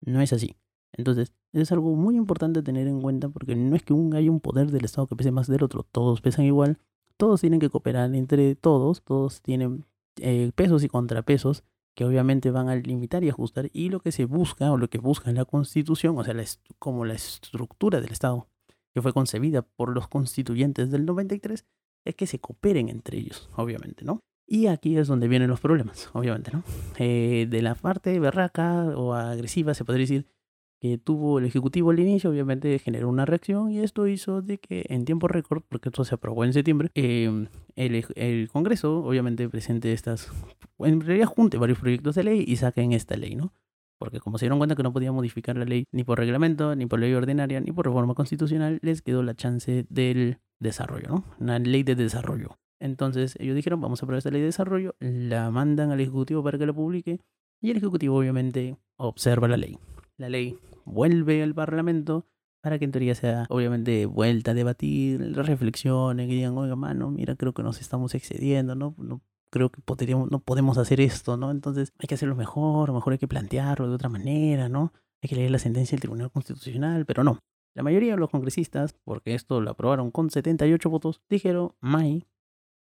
No 0.00 0.20
es 0.20 0.32
así. 0.32 0.56
Entonces, 0.96 1.32
es 1.52 1.72
algo 1.72 1.94
muy 1.94 2.16
importante 2.16 2.62
tener 2.62 2.86
en 2.88 3.00
cuenta 3.00 3.28
porque 3.28 3.54
no 3.54 3.76
es 3.76 3.82
que 3.82 3.92
un, 3.92 4.14
haya 4.14 4.30
un 4.30 4.40
poder 4.40 4.70
del 4.70 4.84
Estado 4.84 5.06
que 5.06 5.16
pese 5.16 5.30
más 5.30 5.46
del 5.46 5.62
otro, 5.62 5.82
todos 5.82 6.20
pesan 6.20 6.44
igual, 6.44 6.78
todos 7.16 7.40
tienen 7.40 7.60
que 7.60 7.70
cooperar 7.70 8.14
entre 8.14 8.54
todos, 8.56 9.02
todos 9.02 9.40
tienen 9.42 9.84
eh, 10.20 10.50
pesos 10.54 10.84
y 10.84 10.88
contrapesos 10.88 11.64
que 11.94 12.04
obviamente 12.04 12.50
van 12.50 12.68
a 12.68 12.76
limitar 12.76 13.24
y 13.24 13.30
ajustar 13.30 13.70
y 13.72 13.88
lo 13.88 14.00
que 14.00 14.12
se 14.12 14.26
busca 14.26 14.70
o 14.70 14.76
lo 14.76 14.88
que 14.88 14.98
busca 14.98 15.32
la 15.32 15.46
constitución, 15.46 16.18
o 16.18 16.24
sea, 16.24 16.34
como 16.78 17.04
la 17.04 17.14
estructura 17.14 18.00
del 18.00 18.12
Estado 18.12 18.48
que 18.96 19.02
fue 19.02 19.12
concebida 19.12 19.60
por 19.60 19.94
los 19.94 20.08
constituyentes 20.08 20.90
del 20.90 21.04
93, 21.04 21.66
es 22.06 22.14
que 22.14 22.26
se 22.26 22.38
cooperen 22.38 22.88
entre 22.88 23.18
ellos, 23.18 23.50
obviamente, 23.54 24.06
¿no? 24.06 24.20
Y 24.46 24.68
aquí 24.68 24.96
es 24.96 25.06
donde 25.06 25.28
vienen 25.28 25.50
los 25.50 25.60
problemas, 25.60 26.08
obviamente, 26.14 26.50
¿no? 26.50 26.64
Eh, 26.98 27.46
de 27.46 27.60
la 27.60 27.74
parte 27.74 28.18
berraca 28.18 28.84
o 28.96 29.12
agresiva, 29.12 29.74
se 29.74 29.84
podría 29.84 30.04
decir, 30.04 30.26
que 30.80 30.98
tuvo 30.98 31.38
el 31.38 31.46
Ejecutivo 31.46 31.90
al 31.90 32.00
inicio, 32.00 32.30
obviamente 32.30 32.78
generó 32.78 33.08
una 33.08 33.24
reacción 33.24 33.70
y 33.70 33.80
esto 33.80 34.06
hizo 34.06 34.42
de 34.42 34.58
que 34.58 34.84
en 34.88 35.04
tiempo 35.04 35.28
récord, 35.28 35.62
porque 35.68 35.88
esto 35.88 36.04
se 36.04 36.14
aprobó 36.14 36.44
en 36.44 36.52
septiembre, 36.52 36.90
em, 36.94 37.48
el, 37.76 38.04
el, 38.14 38.48
Congreso 38.48 39.04
obviamente 39.04 39.48
presente 39.48 39.92
estas, 39.92 40.30
en 40.78 41.00
realidad 41.00 41.26
junte 41.26 41.56
varios 41.56 41.78
proyectos 41.78 42.14
de 42.14 42.24
ley 42.24 42.44
y 42.46 42.56
saquen 42.56 42.92
esta 42.92 43.16
ley, 43.16 43.34
¿no? 43.34 43.52
Porque 43.98 44.20
como 44.20 44.36
se 44.36 44.44
dieron 44.44 44.58
cuenta 44.58 44.76
que 44.76 44.82
no 44.82 44.92
podía 44.92 45.10
modificar 45.12 45.56
la 45.56 45.64
ley 45.64 45.84
ni 45.90 46.04
por 46.04 46.18
reglamento, 46.18 46.76
ni 46.76 46.84
por 46.84 47.00
ley 47.00 47.14
ordinaria, 47.14 47.60
ni 47.60 47.72
por 47.72 47.86
reforma 47.86 48.14
constitucional, 48.14 48.78
les 48.82 49.00
quedó 49.00 49.22
la 49.22 49.34
chance 49.34 49.86
del 49.88 50.38
desarrollo, 50.60 51.08
¿no? 51.08 51.24
Una 51.40 51.58
ley 51.58 51.82
de 51.82 51.94
desarrollo. 51.94 52.58
Entonces 52.78 53.36
ellos 53.40 53.56
dijeron, 53.56 53.80
vamos 53.80 54.02
a 54.02 54.04
aprobar 54.04 54.18
esta 54.18 54.30
ley 54.30 54.40
de 54.40 54.48
desarrollo, 54.48 54.94
la 55.00 55.50
mandan 55.50 55.90
al 55.90 56.00
Ejecutivo 56.00 56.42
para 56.42 56.58
que 56.58 56.66
la 56.66 56.74
publique 56.74 57.20
y 57.62 57.70
el 57.70 57.78
Ejecutivo 57.78 58.18
obviamente 58.18 58.76
observa 58.98 59.48
la 59.48 59.56
ley. 59.56 59.78
La 60.18 60.28
ley 60.28 60.58
vuelve 60.84 61.42
al 61.42 61.54
Parlamento 61.54 62.26
para 62.62 62.78
que 62.78 62.84
en 62.84 62.92
teoría 62.92 63.14
sea 63.14 63.46
obviamente 63.48 64.06
vuelta 64.06 64.50
a 64.50 64.54
debatir, 64.54 65.34
reflexiones, 65.36 66.26
que 66.26 66.34
digan, 66.34 66.56
oiga, 66.58 66.74
mano, 66.74 67.10
mira, 67.10 67.36
creo 67.36 67.52
que 67.52 67.62
nos 67.62 67.80
estamos 67.80 68.14
excediendo, 68.14 68.74
¿no? 68.74 68.94
no 68.98 69.20
creo 69.50 69.70
que 69.70 69.80
podríamos, 69.80 70.30
no 70.30 70.40
podemos 70.40 70.78
hacer 70.78 71.00
esto, 71.00 71.36
¿no? 71.36 71.50
Entonces 71.50 71.92
hay 71.98 72.06
que 72.06 72.14
hacerlo 72.14 72.34
mejor, 72.34 72.92
mejor 72.92 73.12
hay 73.12 73.18
que 73.18 73.28
plantearlo 73.28 73.88
de 73.88 73.94
otra 73.94 74.08
manera, 74.08 74.68
¿no? 74.68 74.92
Hay 75.22 75.28
que 75.28 75.36
leer 75.36 75.50
la 75.50 75.58
sentencia 75.58 75.96
del 75.96 76.00
Tribunal 76.00 76.30
Constitucional, 76.30 77.06
pero 77.06 77.24
no. 77.24 77.38
La 77.74 77.82
mayoría 77.82 78.12
de 78.12 78.18
los 78.18 78.30
congresistas, 78.30 78.94
porque 79.04 79.34
esto 79.34 79.60
lo 79.60 79.70
aprobaron 79.70 80.10
con 80.10 80.30
78 80.30 80.90
votos, 80.90 81.22
dijeron, 81.28 81.72
May, 81.80 82.26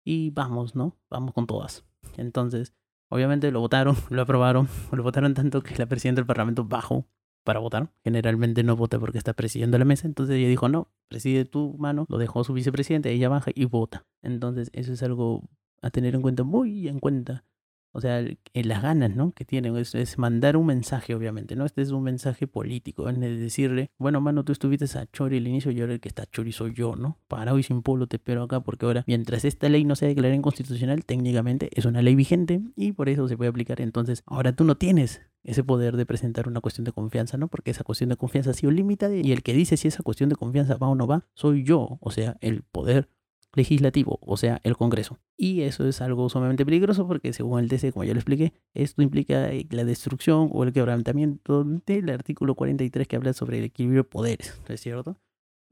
y 0.05 0.31
vamos, 0.31 0.75
¿no? 0.75 0.97
Vamos 1.09 1.33
con 1.33 1.47
todas. 1.47 1.85
Entonces, 2.17 2.75
obviamente 3.09 3.51
lo 3.51 3.61
votaron, 3.61 3.97
lo 4.11 4.23
aprobaron, 4.23 4.69
lo 4.93 5.03
votaron 5.03 5.35
tanto 5.35 5.63
que 5.63 5.77
la 5.77 5.87
presidenta 5.87 6.21
del 6.21 6.27
Parlamento 6.27 6.65
bajó 6.65 7.07
para 7.51 7.59
votar. 7.59 7.91
Generalmente 8.05 8.63
no 8.63 8.77
vota 8.77 9.01
porque 9.01 9.19
está 9.19 9.33
presidiendo 9.33 9.77
la 9.77 9.85
mesa, 9.85 10.07
entonces 10.07 10.37
ella 10.37 10.47
dijo, 10.47 10.69
no, 10.69 10.87
preside 11.09 11.45
tu 11.45 11.75
mano, 11.79 12.07
lo 12.09 12.17
dejó 12.17 12.45
su 12.45 12.53
vicepresidente, 12.53 13.11
ella 13.11 13.29
baja 13.29 13.51
y 13.53 13.65
vota. 13.65 14.07
Entonces, 14.23 14.71
eso 14.73 14.93
es 14.93 15.03
algo 15.03 15.43
a 15.83 15.91
tener 15.91 16.15
en 16.15 16.23
cuenta, 16.23 16.45
muy 16.45 16.87
en 16.87 17.01
cuenta, 17.01 17.45
o 17.93 18.01
sea, 18.01 18.25
las 18.55 18.83
ganas, 18.83 19.15
¿no? 19.15 19.33
Que 19.33 19.45
tienen 19.45 19.77
es, 19.77 20.19
mandar 20.19 20.57
un 20.57 20.67
mensaje, 20.67 21.15
obviamente, 21.15 21.57
¿no? 21.57 21.65
Este 21.65 21.83
es 21.83 21.91
un 21.91 22.03
mensaje 22.03 22.47
político, 22.47 23.09
es 23.09 23.19
decirle, 23.19 23.91
bueno, 23.99 24.21
mano, 24.21 24.45
tú 24.45 24.53
estuviste 24.53 24.87
a 24.99 25.07
Chori 25.07 25.39
al 25.39 25.47
inicio 25.47 25.71
y 25.71 25.81
ahora 25.81 25.95
el 25.95 26.01
que 26.01 26.09
está 26.09 26.27
Chori 26.27 26.53
soy 26.53 26.73
yo, 26.75 26.97
¿no? 26.97 27.19
Para 27.29 27.53
hoy 27.53 27.63
sin 27.63 27.83
polo 27.83 28.07
te 28.07 28.17
espero 28.17 28.45
acá 28.45 28.61
porque 28.61 28.87
ahora, 28.87 29.05
mientras 29.07 29.45
esta 29.45 29.69
ley 29.69 29.85
no 29.85 29.97
se 29.97 30.07
declare 30.07 30.35
inconstitucional, 30.35 31.05
técnicamente 31.05 31.71
es 31.75 31.85
una 31.85 32.03
ley 32.03 32.15
vigente 32.15 32.61
y 32.77 32.93
por 32.93 33.09
eso 33.09 33.29
se 33.29 33.37
puede 33.37 33.51
aplicar. 33.51 33.81
Entonces, 33.81 34.23
ahora 34.27 34.53
tú 34.53 34.65
no 34.65 34.77
tienes 34.77 35.23
ese 35.43 35.65
poder 35.65 35.97
de 35.97 36.07
presentar 36.07 36.49
una 36.49 36.61
cuestión 36.61 36.85
de 36.85 36.93
confianza, 36.93 37.37
¿no? 37.37 37.49
Porque 37.49 37.71
esa 37.71 37.85
cuestión 37.85 38.11
de 38.11 38.17
confianza 38.17 38.51
ha 38.51 38.55
sido 38.55 38.71
limitada 38.71 39.15
y 39.15 39.33
el 39.33 39.43
que 39.43 39.55
dice 39.55 39.77
si 39.77 39.89
esa 39.89 40.03
cuestión 40.03 40.29
de 40.29 40.37
confianza 40.37 40.77
va 40.77 40.89
o 40.89 40.95
no 40.95 41.07
va, 41.07 41.27
soy 41.35 41.65
yo, 41.65 41.99
o 42.01 42.11
sea, 42.11 42.37
el 42.41 42.63
poder 42.63 43.09
legislativo, 43.55 44.19
o 44.23 44.37
sea, 44.37 44.61
el 44.65 44.77
Congreso. 44.77 45.19
Y 45.37 45.63
eso 45.63 45.87
es 45.87 46.01
algo 46.01 46.29
sumamente 46.29 46.65
peligroso 46.65 47.07
porque 47.07 47.33
según 47.33 47.61
el 47.61 47.69
TC, 47.69 47.93
como 47.93 48.05
ya 48.05 48.13
lo 48.13 48.19
expliqué, 48.19 48.53
esto 48.75 49.03
implica 49.03 49.53
eh, 49.53 49.67
la 49.71 49.85
destrucción 49.85 50.51
o 50.53 50.65
el 50.65 50.73
quebrantamiento 50.73 51.65
del 51.65 52.11
artículo 52.11 52.55
43 52.55 53.09
que 53.09 53.17
habla 53.17 53.33
sobre 53.33 53.59
el 53.59 53.65
equilibrio 53.65 54.03
de 54.03 54.09
poderes, 54.09 54.61
¿no 54.69 54.75
es 54.75 54.81
cierto? 54.81 55.17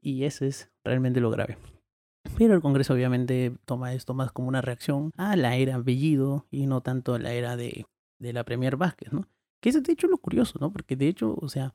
Y 0.01 0.25
eso 0.25 0.45
es 0.45 0.71
realmente 0.85 1.21
lo 1.21 1.31
grave. 1.31 1.59
Pero 2.37 2.55
el 2.55 2.61
Congreso 2.61 2.95
obviamente 2.95 3.55
toma 3.65 3.95
esto 3.95 4.15
más 4.15 4.33
como 4.33 4.49
una 4.49 4.61
reacción 4.61 5.13
a 5.17 5.37
la 5.37 5.57
era 5.57 5.79
Bellido 5.79 6.47
y 6.51 6.67
no 6.67 6.83
tanto 6.83 7.15
a 7.15 7.19
la 7.19 7.33
era 7.33 7.57
de, 7.57 7.87
la 8.19 8.45
Premier 8.45 8.77
Vázquez, 8.77 9.13
¿no? 9.13 9.29
Que 9.61 9.71
es 9.71 9.83
de 9.83 9.93
hecho 9.93 10.07
lo 10.07 10.19
curioso, 10.19 10.59
¿no? 10.61 10.73
Porque 10.73 10.95
de 10.95 11.09
hecho, 11.09 11.37
o 11.41 11.49
sea, 11.49 11.75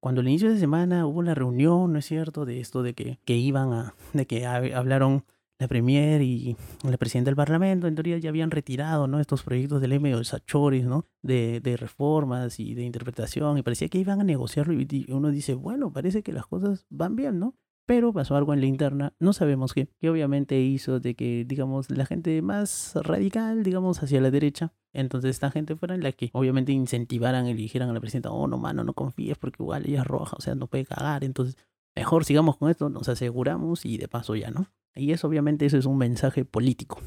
cuando 0.00 0.20
al 0.20 0.28
inicio 0.28 0.50
de 0.50 0.58
semana 0.58 1.06
hubo 1.06 1.22
la 1.22 1.34
reunión, 1.34 1.92
¿no 1.92 1.98
es 1.98 2.06
cierto? 2.06 2.44
De 2.44 2.60
esto 2.60 2.82
de 2.82 2.94
que, 2.94 3.20
que 3.24 3.36
iban 3.36 3.72
a, 3.72 3.94
de 4.12 4.26
que 4.26 4.46
hablaron 4.46 5.24
la 5.62 5.68
Premier 5.68 6.20
y 6.20 6.56
la 6.82 6.96
presidenta 6.98 7.30
del 7.30 7.36
Parlamento, 7.36 7.86
en 7.86 7.94
teoría 7.94 8.18
ya 8.18 8.28
habían 8.28 8.50
retirado 8.50 9.06
¿no? 9.06 9.20
estos 9.20 9.42
proyectos 9.42 9.80
de 9.80 9.88
ley 9.88 10.00
medio 10.00 10.22
sachoris, 10.24 10.84
¿no? 10.84 11.06
De, 11.22 11.60
de, 11.60 11.76
reformas 11.76 12.58
y 12.58 12.74
de 12.74 12.82
interpretación, 12.82 13.58
y 13.58 13.62
parecía 13.62 13.88
que 13.88 13.98
iban 13.98 14.20
a 14.20 14.24
negociarlo, 14.24 14.74
y 14.74 15.06
uno 15.08 15.30
dice, 15.30 15.54
bueno, 15.54 15.92
parece 15.92 16.22
que 16.22 16.32
las 16.32 16.46
cosas 16.46 16.84
van 16.90 17.14
bien, 17.14 17.38
¿no? 17.38 17.54
Pero 17.86 18.12
pasó 18.12 18.36
algo 18.36 18.54
en 18.54 18.60
la 18.60 18.66
interna, 18.66 19.14
no 19.20 19.32
sabemos 19.32 19.72
qué, 19.72 19.88
que 20.00 20.10
obviamente 20.10 20.60
hizo 20.60 21.00
de 21.00 21.14
que, 21.14 21.44
digamos, 21.46 21.90
la 21.90 22.06
gente 22.06 22.40
más 22.42 22.94
radical, 22.94 23.62
digamos, 23.62 24.02
hacia 24.02 24.20
la 24.20 24.30
derecha, 24.30 24.72
entonces 24.92 25.30
esta 25.30 25.50
gente 25.50 25.76
fuera 25.76 25.96
la 25.96 26.12
que 26.12 26.30
obviamente 26.32 26.72
incentivaran 26.72 27.46
y 27.46 27.70
a 27.78 27.86
la 27.86 28.00
presidenta, 28.00 28.30
oh, 28.30 28.48
no, 28.48 28.58
mano, 28.58 28.84
no 28.84 28.94
confíes 28.94 29.38
porque 29.38 29.62
igual 29.62 29.84
ella 29.86 30.00
es 30.00 30.06
roja, 30.06 30.36
o 30.36 30.40
sea, 30.40 30.54
no 30.54 30.66
puede 30.66 30.84
cagar, 30.84 31.24
entonces 31.24 31.56
mejor 31.94 32.24
sigamos 32.24 32.56
con 32.56 32.68
esto, 32.70 32.88
nos 32.88 33.08
aseguramos 33.08 33.84
y 33.86 33.98
de 33.98 34.08
paso 34.08 34.34
ya, 34.34 34.50
¿no? 34.50 34.66
Y 34.94 35.12
eso 35.12 35.26
obviamente 35.28 35.66
eso 35.66 35.78
es 35.78 35.86
un 35.86 35.98
mensaje 35.98 36.44
político. 36.44 37.00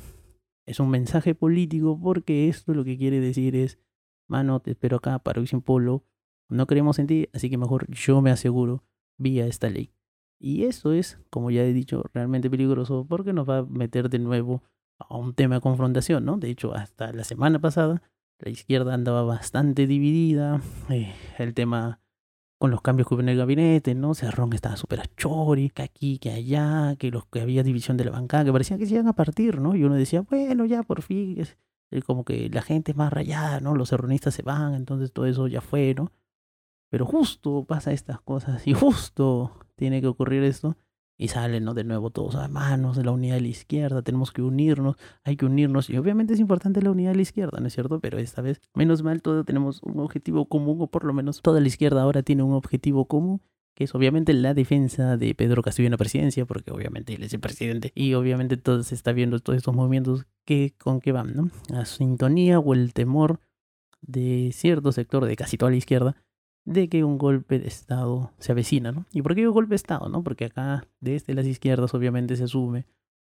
Es 0.65 0.79
un 0.79 0.89
mensaje 0.89 1.35
político 1.35 1.99
porque 2.01 2.47
esto 2.47 2.73
lo 2.73 2.83
que 2.83 2.97
quiere 2.97 3.19
decir 3.19 3.55
es, 3.55 3.77
mano, 4.27 4.59
te 4.59 4.71
espero 4.71 4.97
acá 4.97 5.19
para 5.19 5.45
sin 5.45 5.61
polo, 5.61 6.03
no 6.49 6.65
creemos 6.67 6.99
en 6.99 7.07
ti, 7.07 7.29
así 7.33 7.49
que 7.49 7.57
mejor 7.57 7.89
yo 7.89 8.21
me 8.21 8.31
aseguro 8.31 8.83
vía 9.17 9.45
esta 9.45 9.69
ley. 9.69 9.91
Y 10.39 10.65
eso 10.65 10.91
es, 10.91 11.19
como 11.29 11.51
ya 11.51 11.63
he 11.63 11.73
dicho, 11.73 12.03
realmente 12.13 12.49
peligroso 12.49 13.05
porque 13.07 13.33
nos 13.33 13.47
va 13.47 13.59
a 13.59 13.65
meter 13.65 14.09
de 14.09 14.19
nuevo 14.19 14.63
a 14.97 15.17
un 15.17 15.33
tema 15.33 15.55
de 15.55 15.61
confrontación, 15.61 16.25
¿no? 16.25 16.37
De 16.37 16.49
hecho, 16.49 16.73
hasta 16.73 17.13
la 17.13 17.23
semana 17.23 17.59
pasada 17.59 18.01
la 18.39 18.49
izquierda 18.49 18.93
andaba 18.93 19.23
bastante 19.23 19.87
dividida, 19.87 20.61
eh, 20.89 21.13
el 21.37 21.53
tema 21.53 21.99
con 22.65 22.71
los 22.71 22.81
cambios 22.81 23.07
que 23.07 23.13
hubo 23.13 23.21
en 23.21 23.29
el 23.29 23.37
gabinete, 23.37 23.93
¿no? 23.93 24.15
Cerrón 24.15 24.51
estaba 24.53 24.75
súper 24.75 25.07
chori, 25.17 25.69
que 25.69 25.83
aquí, 25.83 26.17
que 26.17 26.31
allá, 26.31 26.95
que 26.97 27.11
los 27.11 27.27
que 27.27 27.39
había 27.39 27.61
división 27.61 27.95
de 27.95 28.05
la 28.05 28.09
bancada, 28.09 28.43
que 28.43 28.51
parecía 28.51 28.79
que 28.79 28.87
se 28.87 28.95
iban 28.95 29.07
a 29.07 29.13
partir, 29.13 29.59
¿no? 29.59 29.75
Y 29.75 29.83
uno 29.83 29.93
decía, 29.93 30.21
bueno, 30.21 30.65
ya 30.65 30.81
por 30.81 31.03
fin, 31.03 31.39
es, 31.39 31.57
como 32.05 32.25
que 32.25 32.49
la 32.49 32.63
gente 32.63 32.93
es 32.93 32.97
más 32.97 33.13
rayada, 33.13 33.59
¿no? 33.59 33.75
Los 33.75 33.91
erronistas 33.91 34.33
se 34.33 34.41
van, 34.41 34.73
entonces 34.73 35.13
todo 35.13 35.27
eso 35.27 35.45
ya 35.47 35.61
fue, 35.61 35.93
¿no? 35.93 36.11
Pero 36.89 37.05
justo 37.05 37.65
pasa 37.65 37.91
estas 37.91 38.19
cosas 38.19 38.65
y 38.65 38.73
justo 38.73 39.51
tiene 39.75 40.01
que 40.01 40.07
ocurrir 40.07 40.41
esto 40.41 40.75
y 41.17 41.29
salen 41.29 41.63
¿no? 41.63 41.73
de 41.73 41.83
nuevo 41.83 42.09
todos 42.09 42.35
a 42.35 42.47
manos 42.47 42.97
de 42.97 43.03
la 43.03 43.11
unidad 43.11 43.35
de 43.35 43.41
la 43.41 43.47
izquierda, 43.47 44.01
tenemos 44.01 44.31
que 44.31 44.41
unirnos, 44.41 44.97
hay 45.23 45.37
que 45.37 45.45
unirnos 45.45 45.89
y 45.89 45.97
obviamente 45.97 46.33
es 46.33 46.39
importante 46.39 46.81
la 46.81 46.91
unidad 46.91 47.11
de 47.11 47.17
la 47.17 47.21
izquierda, 47.21 47.59
¿no 47.59 47.67
es 47.67 47.73
cierto? 47.73 47.99
Pero 47.99 48.17
esta 48.17 48.41
vez, 48.41 48.61
menos 48.73 49.03
mal, 49.03 49.21
todos 49.21 49.45
tenemos 49.45 49.81
un 49.83 49.99
objetivo 49.99 50.45
común 50.47 50.77
o 50.81 50.87
por 50.87 51.05
lo 51.05 51.13
menos 51.13 51.41
toda 51.41 51.59
la 51.59 51.67
izquierda 51.67 52.01
ahora 52.01 52.23
tiene 52.23 52.43
un 52.43 52.53
objetivo 52.53 53.05
común 53.05 53.41
que 53.75 53.83
es 53.83 53.93
obviamente 53.93 54.33
la 54.33 54.53
defensa 54.53 55.17
de 55.17 55.35
Pedro 55.35 55.61
Castillo 55.61 55.87
en 55.87 55.91
la 55.91 55.97
presidencia, 55.97 56.45
porque 56.45 56.71
obviamente 56.71 57.13
él 57.13 57.23
es 57.23 57.33
el 57.33 57.41
presidente 57.41 57.91
y 57.93 58.13
obviamente 58.13 58.55
todo 58.55 58.81
se 58.83 58.95
está 58.95 59.11
viendo 59.11 59.39
todos 59.39 59.57
estos 59.57 59.75
movimientos 59.75 60.25
que 60.45 60.73
con 60.77 61.01
qué 61.01 61.11
van, 61.11 61.35
¿no? 61.35 61.49
A 61.73 61.83
sintonía 61.83 62.57
o 62.57 62.73
el 62.73 62.93
temor 62.93 63.41
de 64.01 64.51
cierto 64.53 64.93
sector 64.93 65.25
de 65.25 65.35
casi 65.35 65.57
toda 65.57 65.71
la 65.71 65.77
izquierda 65.77 66.15
de 66.65 66.89
que 66.89 67.03
un 67.03 67.17
golpe 67.17 67.59
de 67.59 67.67
Estado 67.67 68.31
se 68.39 68.51
avecina, 68.51 68.91
¿no? 68.91 69.05
¿Y 69.11 69.21
por 69.21 69.35
qué 69.35 69.47
un 69.47 69.53
golpe 69.53 69.71
de 69.71 69.75
Estado, 69.77 70.09
no? 70.09 70.23
Porque 70.23 70.45
acá, 70.45 70.87
desde 70.99 71.33
las 71.33 71.45
izquierdas, 71.45 71.93
obviamente 71.93 72.35
se 72.35 72.43
asume 72.43 72.85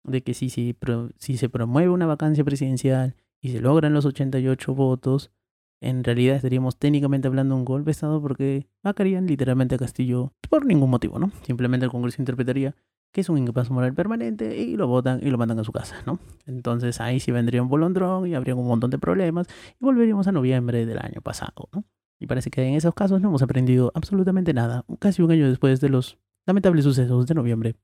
de 0.05 0.23
que 0.23 0.35
si, 0.35 0.49
si, 0.49 0.77
si 1.19 1.37
se 1.37 1.49
promueve 1.49 1.91
una 1.91 2.07
vacancia 2.07 2.45
presidencial 2.45 3.17
y 3.41 3.51
se 3.51 3.61
logran 3.61 3.93
los 3.93 4.07
88 4.07 4.75
votos, 4.75 5.33
en 5.81 6.05
realidad 6.05 6.37
estaríamos 6.37 6.77
técnicamente 6.79 7.29
hablando 7.29 7.55
de 7.55 7.61
un 7.61 7.65
golpe 7.65 7.87
de 7.87 7.93
Estado 7.93 8.23
porque 8.23 8.69
vacarían 8.83 9.27
literalmente 9.27 9.75
a 9.75 9.79
Castillo 9.79 10.33
por 10.49 10.65
ningún 10.65 10.91
motivo, 10.91 11.19
¿no? 11.19 11.33
Simplemente 11.43 11.85
el 11.85 11.91
Congreso 11.91 12.23
interpretaría 12.23 12.75
que 13.13 13.21
es 13.23 13.29
un 13.29 13.39
incapaz 13.39 13.71
moral 13.71 13.95
permanente 13.95 14.57
y 14.57 14.77
lo 14.77 14.87
votan 14.89 15.21
y 15.23 15.31
lo 15.31 15.39
mandan 15.39 15.59
a 15.59 15.65
su 15.65 15.73
casa, 15.73 15.97
¿no? 16.07 16.19
Entonces 16.47 17.01
ahí 17.01 17.19
sí 17.19 17.33
vendría 17.33 17.63
un 17.63 17.69
bolondrón 17.69 18.27
y 18.27 18.35
habría 18.35 18.55
un 18.55 18.67
montón 18.67 18.91
de 18.91 18.99
problemas 18.99 19.49
y 19.81 19.85
volveríamos 19.85 20.27
a 20.29 20.33
noviembre 20.33 20.87
del 20.87 20.99
año 20.99 21.21
pasado, 21.23 21.69
¿no? 21.73 21.85
Y 22.19 22.27
parece 22.27 22.51
que 22.51 22.63
en 22.67 22.75
esos 22.75 22.95
casos 22.95 23.21
no 23.21 23.29
hemos 23.29 23.43
aprendido 23.43 23.93
absolutamente 23.95 24.55
nada, 24.55 24.85
casi 24.99 25.23
un 25.23 25.31
año 25.31 25.49
después 25.49 25.81
de 25.81 25.89
los 25.89 26.19
lamentables 26.47 26.85
sucesos 26.85 27.27
de 27.27 27.35
noviembre 27.35 27.77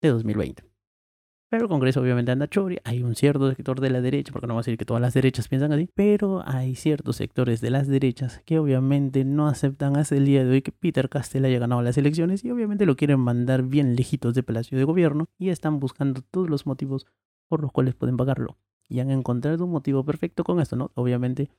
de 0.00 0.08
2020. 0.10 0.70
Pero 1.50 1.64
el 1.64 1.68
Congreso 1.68 2.00
obviamente 2.00 2.30
anda 2.30 2.46
chori, 2.46 2.78
hay 2.84 3.02
un 3.02 3.16
cierto 3.16 3.50
sector 3.50 3.80
de 3.80 3.90
la 3.90 4.00
derecha, 4.00 4.32
porque 4.32 4.46
no 4.46 4.54
vamos 4.54 4.66
a 4.66 4.70
decir 4.70 4.78
que 4.78 4.84
todas 4.84 5.00
las 5.00 5.14
derechas 5.14 5.48
piensan 5.48 5.72
así, 5.72 5.90
pero 5.92 6.44
hay 6.46 6.76
ciertos 6.76 7.16
sectores 7.16 7.60
de 7.60 7.70
las 7.70 7.88
derechas 7.88 8.40
que 8.46 8.60
obviamente 8.60 9.24
no 9.24 9.48
aceptan 9.48 9.96
hasta 9.96 10.14
el 10.14 10.26
día 10.26 10.44
de 10.44 10.50
hoy 10.50 10.62
que 10.62 10.70
Peter 10.70 11.08
Castell 11.08 11.44
haya 11.44 11.58
ganado 11.58 11.82
las 11.82 11.98
elecciones 11.98 12.44
y 12.44 12.52
obviamente 12.52 12.86
lo 12.86 12.94
quieren 12.94 13.18
mandar 13.18 13.64
bien 13.64 13.96
lejitos 13.96 14.34
de 14.34 14.44
Palacio 14.44 14.78
de 14.78 14.84
Gobierno 14.84 15.26
y 15.38 15.48
están 15.48 15.80
buscando 15.80 16.22
todos 16.22 16.48
los 16.48 16.66
motivos 16.66 17.06
por 17.48 17.62
los 17.62 17.72
cuales 17.72 17.96
pueden 17.96 18.16
pagarlo. 18.16 18.56
Y 18.88 19.00
han 19.00 19.10
encontrado 19.10 19.64
un 19.64 19.72
motivo 19.72 20.04
perfecto 20.04 20.44
con 20.44 20.60
esto, 20.60 20.76
¿no? 20.76 20.92
Obviamente 20.94 21.50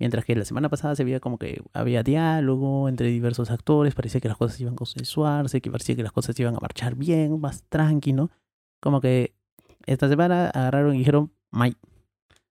Mientras 0.00 0.24
que 0.24 0.34
la 0.34 0.46
semana 0.46 0.70
pasada 0.70 0.96
se 0.96 1.04
veía 1.04 1.20
como 1.20 1.36
que 1.36 1.62
había 1.74 2.02
diálogo 2.02 2.88
entre 2.88 3.08
diversos 3.08 3.50
actores, 3.50 3.94
parecía 3.94 4.18
que 4.18 4.28
las 4.28 4.38
cosas 4.38 4.58
iban 4.58 4.72
a 4.72 4.76
consensuarse, 4.76 5.60
que 5.60 5.70
parecía 5.70 5.94
que 5.94 6.02
las 6.02 6.10
cosas 6.10 6.40
iban 6.40 6.56
a 6.56 6.58
marchar 6.58 6.94
bien, 6.96 7.38
más 7.38 7.64
tranquilo. 7.68 8.30
Como 8.80 9.02
que 9.02 9.34
esta 9.84 10.08
semana 10.08 10.48
agarraron 10.48 10.94
y 10.94 10.98
dijeron, 10.98 11.32
May, 11.50 11.76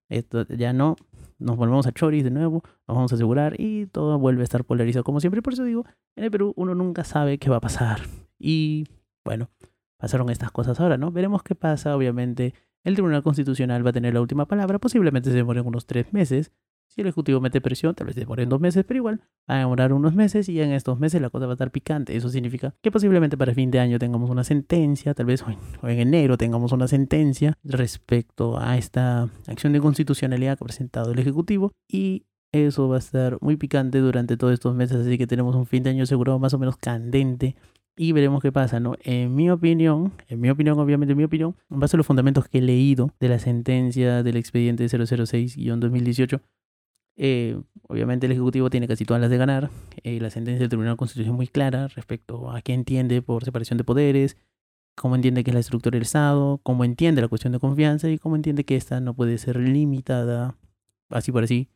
esto 0.10 0.46
ya 0.48 0.74
no, 0.74 0.96
nos 1.39 1.58
volvemos 1.58 1.88
a 1.88 1.91
choris 1.91 2.24
de 2.24 2.29
nuevo, 2.29 2.62
nos 2.88 2.96
vamos 2.96 3.12
a 3.12 3.15
asegurar 3.15 3.56
y 3.60 3.88
todo 3.88 4.20
vuelve 4.20 4.41
a 4.41 4.44
estar 4.44 4.63
polarizado 4.63 5.03
como 5.03 5.20
siempre. 5.20 5.41
Por 5.41 5.53
eso 5.53 5.63
digo, 5.63 5.86
en 6.15 6.25
el 6.25 6.29
Perú 6.29 6.53
uno 6.56 6.75
nunca 6.75 7.03
sabe 7.03 7.39
qué 7.39 7.50
va 7.50 7.58
a 7.58 7.62
pasar. 7.62 8.01
Y 8.38 8.86
bueno, 9.25 9.50
pasaron 9.98 10.29
estas 10.29 10.51
cosas 10.51 10.79
ahora, 10.79 10.98
¿no? 10.98 11.12
Veremos 11.12 11.41
qué 11.41 11.56
pasa, 11.56 11.96
obviamente. 11.96 12.53
El 12.84 12.94
Tribunal 12.94 13.24
Constitucional 13.24 13.84
va 13.84 13.89
a 13.89 13.94
tener 13.94 14.13
la 14.13 14.22
última 14.22 14.46
palabra, 14.46 14.77
posiblemente 14.77 15.32
se 15.32 15.36
demoren 15.36 15.65
unos 15.65 15.88
tres 15.88 16.13
meses, 16.13 16.51
si 16.89 17.01
el 17.01 17.08
Ejecutivo 17.08 17.39
mete 17.39 17.62
presión, 17.62 17.96
tal 17.96 18.08
vez 18.08 18.15
demore 18.15 18.46
dos 18.46 18.60
meses, 18.60 18.84
pero 18.86 18.98
igual 18.98 19.22
va 19.50 19.55
a 19.55 19.60
demorar 19.60 19.93
unos 19.93 20.15
meses 20.15 20.50
y 20.50 20.60
en 20.60 20.72
estos 20.72 21.00
meses 21.00 21.22
la 21.22 21.29
cosa 21.29 21.46
va 21.46 21.53
a 21.53 21.55
estar 21.55 21.72
picante. 21.72 22.15
Eso 22.15 22.29
significa 22.29 22.74
que 22.81 22.91
posiblemente 22.91 23.38
para 23.38 23.53
fin 23.53 23.72
de 23.72 23.79
año 23.79 24.00
tengamos 24.00 24.29
una 24.29 24.43
sentencia, 24.43 25.13
tal 25.13 25.27
vez 25.27 25.43
o 25.43 25.88
en 25.88 26.00
enero 26.00 26.38
tengamos 26.38 26.72
una 26.72 26.88
sentencia 26.88 27.58
respecto 27.63 28.60
a 28.60 28.77
esta 28.77 29.29
acción 29.48 29.74
de 29.74 29.79
constitucionalidad 29.79 30.58
que 30.58 30.63
ha 30.63 30.67
presentado 30.67 31.12
el 31.12 31.19
Ejecutivo 31.19 31.72
y 31.88 32.25
eso 32.51 32.89
va 32.89 32.96
a 32.96 33.00
estar 33.00 33.38
muy 33.41 33.58
picante 33.58 34.00
durante 34.00 34.36
todos 34.36 34.53
estos 34.53 34.75
meses, 34.75 34.98
así 34.98 35.17
que 35.17 35.27
tenemos 35.27 35.55
un 35.55 35.67
fin 35.67 35.84
de 35.84 35.91
año 35.91 36.05
seguro 36.08 36.39
más 36.39 36.53
o 36.55 36.60
menos 36.60 36.77
candente 36.77 37.55
y 37.96 38.13
veremos 38.13 38.41
qué 38.41 38.51
pasa, 38.51 38.79
¿no? 38.79 38.96
En 39.03 39.36
mi 39.36 39.50
opinión, 39.51 40.13
en 40.29 40.39
mi 40.39 40.50
opinión, 40.50 40.79
obviamente 40.79 41.12
en 41.12 41.17
mi 41.17 41.25
opinión, 41.25 41.55
en 41.69 41.81
base 41.81 41.96
a 41.96 41.98
los 41.98 42.08
fundamentos 42.08 42.48
que 42.48 42.60
he 42.60 42.62
leído 42.62 43.13
de 43.19 43.27
la 43.27 43.39
sentencia 43.39 44.24
del 44.24 44.38
expediente 44.38 44.86
006-2018, 44.86 46.39
eh, 47.22 47.60
obviamente 47.90 48.28
el 48.28 48.32
Ejecutivo 48.32 48.70
tiene 48.70 48.88
casi 48.88 49.04
todas 49.04 49.20
las 49.20 49.30
de 49.30 49.38
ganar. 49.38 49.70
Eh, 50.04 50.22
la 50.22 50.30
sentencia 50.30 50.62
del 50.62 50.70
Tribunal 50.70 50.96
Constitucional 50.96 51.34
es 51.34 51.38
muy 51.38 51.48
clara 51.48 51.90
respecto 51.90 52.50
a 52.50 52.62
qué 52.62 52.74
entiende 52.74 53.22
por 53.22 53.44
separación 53.44 53.78
de 53.78 53.84
poderes, 53.84 54.38
cómo 54.96 55.16
entiende 55.16 55.44
que 55.44 55.52
es 55.52 55.54
la 55.54 55.60
estructura 55.60 55.96
del 55.96 56.04
Estado, 56.04 56.62
cómo 56.64 56.86
entiende 56.86 57.22
la 57.22 57.28
cuestión 57.28 57.52
de 57.52 57.60
confianza 57.60 58.10
y 58.10 58.18
cómo 58.18 58.38
entiende 58.38 58.64
que 58.64 58.78
esta 58.78 59.02
no 59.02 59.14
puede 59.14 59.38
ser 59.38 59.58
limitada 59.58 60.56
así 61.10 61.34
por 61.34 61.44
así. 61.44 61.68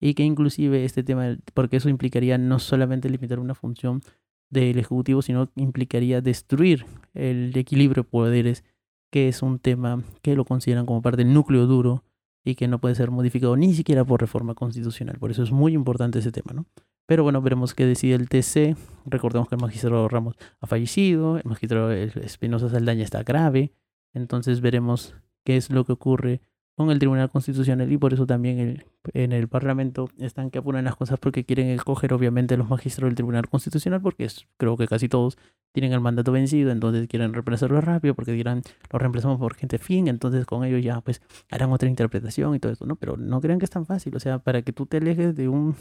Y 0.00 0.14
que 0.14 0.22
inclusive 0.22 0.84
este 0.84 1.02
tema, 1.02 1.38
porque 1.54 1.78
eso 1.78 1.88
implicaría 1.88 2.38
no 2.38 2.60
solamente 2.60 3.10
limitar 3.10 3.40
una 3.40 3.56
función 3.56 4.00
del 4.48 4.78
Ejecutivo, 4.78 5.22
sino 5.22 5.50
implicaría 5.56 6.20
destruir 6.20 6.86
el 7.14 7.56
equilibrio 7.56 8.04
de 8.04 8.08
poderes, 8.10 8.64
que 9.10 9.26
es 9.26 9.42
un 9.42 9.58
tema 9.58 10.04
que 10.22 10.36
lo 10.36 10.44
consideran 10.44 10.86
como 10.86 11.02
parte 11.02 11.24
del 11.24 11.34
núcleo 11.34 11.66
duro 11.66 12.04
y 12.44 12.54
que 12.54 12.68
no 12.68 12.78
puede 12.78 12.94
ser 12.94 13.10
modificado 13.10 13.56
ni 13.56 13.74
siquiera 13.74 14.04
por 14.04 14.20
reforma 14.20 14.54
constitucional. 14.54 15.18
Por 15.18 15.30
eso 15.30 15.42
es 15.42 15.50
muy 15.50 15.72
importante 15.72 16.18
ese 16.18 16.30
tema, 16.30 16.52
¿no? 16.52 16.66
Pero 17.06 17.22
bueno, 17.22 17.42
veremos 17.42 17.74
qué 17.74 17.86
decide 17.86 18.14
el 18.14 18.28
TC. 18.28 18.76
Recordemos 19.06 19.48
que 19.48 19.54
el 19.54 19.60
magistrado 19.60 20.08
Ramos 20.08 20.36
ha 20.60 20.66
fallecido, 20.66 21.38
el 21.38 21.44
magistrado 21.44 21.90
Espinosa 21.92 22.68
Saldaña 22.68 23.02
está 23.02 23.22
grave, 23.22 23.72
entonces 24.12 24.60
veremos 24.60 25.14
qué 25.44 25.56
es 25.56 25.70
lo 25.70 25.84
que 25.84 25.92
ocurre 25.92 26.40
con 26.76 26.90
el 26.90 26.98
Tribunal 26.98 27.30
Constitucional 27.30 27.90
y 27.92 27.98
por 27.98 28.12
eso 28.12 28.26
también 28.26 28.82
en 29.12 29.32
el 29.32 29.48
Parlamento 29.48 30.08
están 30.18 30.50
que 30.50 30.58
apuran 30.58 30.84
las 30.84 30.96
cosas 30.96 31.18
porque 31.20 31.44
quieren 31.44 31.68
escoger 31.68 32.12
obviamente 32.12 32.56
los 32.56 32.68
magistrados 32.68 33.10
del 33.10 33.14
Tribunal 33.14 33.48
Constitucional 33.48 34.00
porque 34.00 34.24
es, 34.24 34.46
creo 34.56 34.76
que 34.76 34.88
casi 34.88 35.08
todos 35.08 35.38
tienen 35.72 35.92
el 35.92 36.00
mandato 36.00 36.32
vencido, 36.32 36.72
entonces 36.72 37.06
quieren 37.06 37.32
reemplazarlo 37.32 37.80
rápido 37.80 38.14
porque 38.14 38.32
dirán, 38.32 38.62
lo 38.92 38.98
reemplazamos 38.98 39.38
por 39.38 39.54
gente 39.54 39.78
fin, 39.78 40.08
entonces 40.08 40.46
con 40.46 40.64
ellos 40.64 40.82
ya 40.82 41.00
pues 41.00 41.22
harán 41.50 41.72
otra 41.72 41.88
interpretación 41.88 42.54
y 42.56 42.58
todo 42.58 42.72
eso, 42.72 42.86
¿no? 42.86 42.96
Pero 42.96 43.16
no 43.16 43.40
crean 43.40 43.58
que 43.58 43.66
es 43.66 43.70
tan 43.70 43.86
fácil, 43.86 44.14
o 44.16 44.20
sea, 44.20 44.40
para 44.40 44.62
que 44.62 44.72
tú 44.72 44.86
te 44.86 44.96
alejes 44.96 45.34
de 45.36 45.48
un 45.48 45.76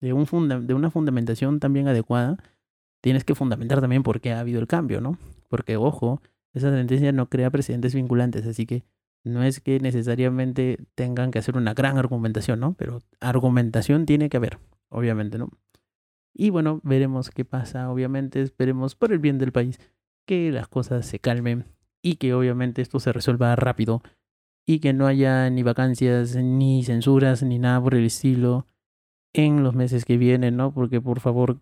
de 0.00 0.12
un 0.12 0.26
funda 0.26 0.60
de 0.60 0.74
una 0.74 0.90
fundamentación 0.90 1.58
también 1.58 1.88
adecuada, 1.88 2.36
tienes 3.00 3.24
que 3.24 3.34
fundamentar 3.34 3.80
también 3.80 4.02
por 4.02 4.20
qué 4.20 4.32
ha 4.32 4.40
habido 4.40 4.60
el 4.60 4.66
cambio, 4.66 5.00
¿no? 5.00 5.18
Porque 5.48 5.76
ojo, 5.76 6.20
esa 6.52 6.70
sentencia 6.70 7.12
no 7.12 7.28
crea 7.28 7.50
precedentes 7.50 7.94
vinculantes, 7.94 8.46
así 8.46 8.66
que 8.66 8.84
no 9.24 9.42
es 9.42 9.60
que 9.60 9.80
necesariamente 9.80 10.78
tengan 10.94 11.30
que 11.30 11.38
hacer 11.38 11.56
una 11.56 11.74
gran 11.74 11.98
argumentación, 11.98 12.60
¿no? 12.60 12.74
Pero 12.74 13.00
argumentación 13.20 14.06
tiene 14.06 14.28
que 14.28 14.36
haber, 14.36 14.58
obviamente, 14.88 15.38
¿no? 15.38 15.50
Y 16.34 16.50
bueno, 16.50 16.80
veremos 16.84 17.30
qué 17.30 17.44
pasa, 17.44 17.90
obviamente, 17.90 18.40
esperemos 18.42 18.94
por 18.94 19.12
el 19.12 19.18
bien 19.18 19.38
del 19.38 19.52
país 19.52 19.80
que 20.26 20.52
las 20.52 20.68
cosas 20.68 21.06
se 21.06 21.18
calmen 21.18 21.66
y 22.02 22.16
que 22.16 22.34
obviamente 22.34 22.82
esto 22.82 23.00
se 23.00 23.12
resuelva 23.12 23.56
rápido 23.56 24.02
y 24.66 24.80
que 24.80 24.92
no 24.92 25.06
haya 25.06 25.48
ni 25.50 25.62
vacancias, 25.62 26.36
ni 26.36 26.84
censuras, 26.84 27.42
ni 27.42 27.58
nada 27.58 27.82
por 27.82 27.94
el 27.94 28.04
estilo 28.04 28.66
en 29.32 29.62
los 29.62 29.74
meses 29.74 30.04
que 30.04 30.16
vienen, 30.16 30.56
¿no? 30.56 30.72
Porque 30.72 31.00
por 31.00 31.20
favor, 31.20 31.60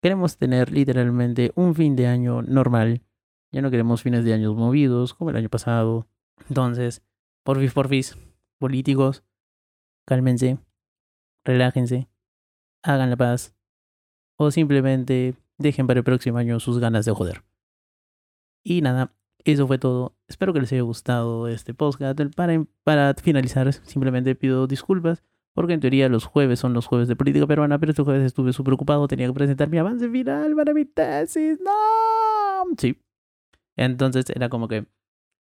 queremos 0.00 0.36
tener 0.36 0.72
literalmente 0.72 1.52
un 1.54 1.74
fin 1.74 1.96
de 1.96 2.06
año 2.06 2.42
normal. 2.42 3.02
Ya 3.52 3.60
no 3.60 3.70
queremos 3.70 4.02
fines 4.02 4.24
de 4.24 4.34
años 4.34 4.54
movidos 4.54 5.14
como 5.14 5.30
el 5.30 5.36
año 5.36 5.48
pasado 5.48 6.06
entonces, 6.48 7.02
porfis, 7.42 7.72
porfis, 7.72 8.18
políticos, 8.58 9.24
cálmense, 10.06 10.58
relájense, 11.44 12.08
hagan 12.82 13.10
la 13.10 13.16
paz 13.16 13.54
o 14.36 14.50
simplemente 14.50 15.34
dejen 15.58 15.86
para 15.86 15.98
el 15.98 16.04
próximo 16.04 16.38
año 16.38 16.60
sus 16.60 16.78
ganas 16.78 17.04
de 17.04 17.12
joder. 17.12 17.44
Y 18.62 18.80
nada, 18.80 19.14
eso 19.44 19.66
fue 19.66 19.78
todo. 19.78 20.16
Espero 20.26 20.52
que 20.52 20.60
les 20.60 20.72
haya 20.72 20.82
gustado 20.82 21.48
este 21.48 21.74
podcast. 21.74 22.18
Para, 22.34 22.64
para 22.82 23.14
finalizar, 23.14 23.72
simplemente 23.72 24.34
pido 24.34 24.66
disculpas 24.66 25.22
porque 25.54 25.72
en 25.72 25.80
teoría 25.80 26.08
los 26.08 26.24
jueves 26.24 26.58
son 26.58 26.74
los 26.74 26.86
jueves 26.86 27.08
de 27.08 27.14
política 27.14 27.46
peruana, 27.46 27.78
pero 27.78 27.90
este 27.90 28.02
jueves 28.02 28.24
estuve 28.24 28.52
súper 28.52 28.74
ocupado, 28.74 29.06
tenía 29.06 29.28
que 29.28 29.32
presentar 29.32 29.68
mi 29.68 29.78
avance 29.78 30.08
final 30.10 30.54
para 30.56 30.74
mi 30.74 30.84
tesis. 30.84 31.60
¡No! 31.60 32.74
Sí. 32.76 32.98
Entonces 33.76 34.26
era 34.30 34.48
como 34.48 34.66
que 34.66 34.86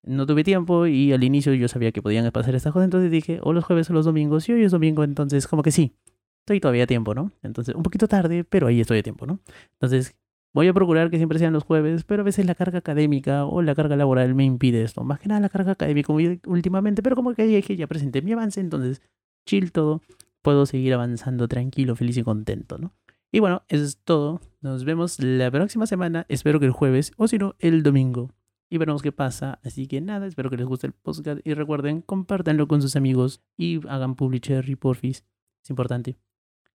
no 0.04 0.26
tuve 0.26 0.44
tiempo 0.44 0.88
y 0.88 1.14
al 1.14 1.24
inicio 1.24 1.54
yo 1.54 1.68
sabía 1.68 1.92
que 1.92 2.02
podían 2.02 2.30
pasar 2.32 2.56
estas 2.56 2.74
cosas, 2.74 2.86
entonces 2.86 3.12
dije, 3.12 3.40
o 3.42 3.54
los 3.54 3.64
jueves 3.64 3.90
o 3.90 3.94
los 3.94 4.06
domingos, 4.06 4.48
y 4.50 4.54
hoy 4.54 4.64
es 4.64 4.72
domingo, 4.72 5.04
entonces 5.04 5.48
como 5.48 5.64
que 5.64 5.72
sí, 5.72 5.96
estoy 6.44 6.60
todavía 6.60 6.84
a 6.84 6.88
tiempo, 6.88 7.16
¿no? 7.16 7.32
Entonces, 7.42 7.74
un 7.74 7.84
poquito 7.84 8.08
tarde, 8.08 8.44
pero 8.44 8.68
ahí 8.68 8.82
estoy 8.82 9.00
a 9.00 9.04
tiempo, 9.04 9.26
¿no? 9.26 9.40
Entonces, 9.74 10.16
voy 10.54 10.68
a 10.68 10.74
procurar 10.74 11.10
que 11.10 11.18
siempre 11.18 11.40
sean 11.40 11.54
los 11.54 11.64
jueves, 11.64 12.04
pero 12.04 12.22
a 12.22 12.26
veces 12.26 12.46
la 12.46 12.54
carga 12.54 12.80
académica 12.80 13.46
o 13.46 13.62
la 13.62 13.76
carga 13.76 13.96
laboral 13.96 14.36
me 14.36 14.44
impide 14.44 14.84
esto. 14.84 15.04
Más 15.04 15.20
que 15.20 15.30
nada 15.30 15.40
la 15.40 15.50
carga 15.50 15.72
académica 15.72 16.12
últimamente, 16.46 17.02
pero 17.02 17.16
como 17.16 17.34
que 17.34 17.46
dije, 17.46 17.76
ya 17.76 17.88
presenté 17.88 18.22
mi 18.22 18.34
avance, 18.34 18.60
entonces, 18.60 19.02
chill 19.46 19.72
todo, 19.72 20.02
puedo 20.42 20.66
seguir 20.66 20.94
avanzando 20.94 21.48
tranquilo, 21.48 21.96
feliz 21.96 22.18
y 22.18 22.24
contento, 22.24 22.78
¿no? 22.78 22.94
Y 23.32 23.40
bueno, 23.40 23.64
eso 23.68 23.84
es 23.84 23.98
todo. 23.98 24.42
Nos 24.62 24.84
vemos 24.86 25.20
la 25.20 25.50
próxima 25.50 25.88
semana. 25.88 26.28
Espero 26.30 26.60
que 26.60 26.68
el 26.68 26.72
jueves 26.72 27.14
o 27.18 27.28
si 27.28 27.40
no, 27.40 27.56
el 27.58 27.82
domingo 27.82 28.30
y 28.70 28.78
veremos 28.78 29.02
qué 29.02 29.12
pasa. 29.12 29.60
Así 29.64 29.88
que 29.88 30.02
nada, 30.02 30.26
espero 30.28 30.50
que 30.50 30.58
les 30.58 30.66
guste 30.66 30.88
el 30.88 30.94
podcast 30.94 31.42
y 31.44 31.54
recuerden, 31.54 32.02
compártanlo 32.02 32.68
con 32.68 32.82
sus 32.82 32.96
amigos 32.96 33.42
y 33.58 33.86
hagan 33.88 34.16
publisher 34.16 34.68
y 34.70 34.76
porfis. 34.76 35.26
Es 35.64 35.70
importante. 35.70 36.18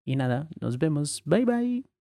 Y 0.04 0.16
nada, 0.16 0.48
nos 0.60 0.78
vemos. 0.78 1.22
Bye 1.24 1.44
bye. 1.44 1.97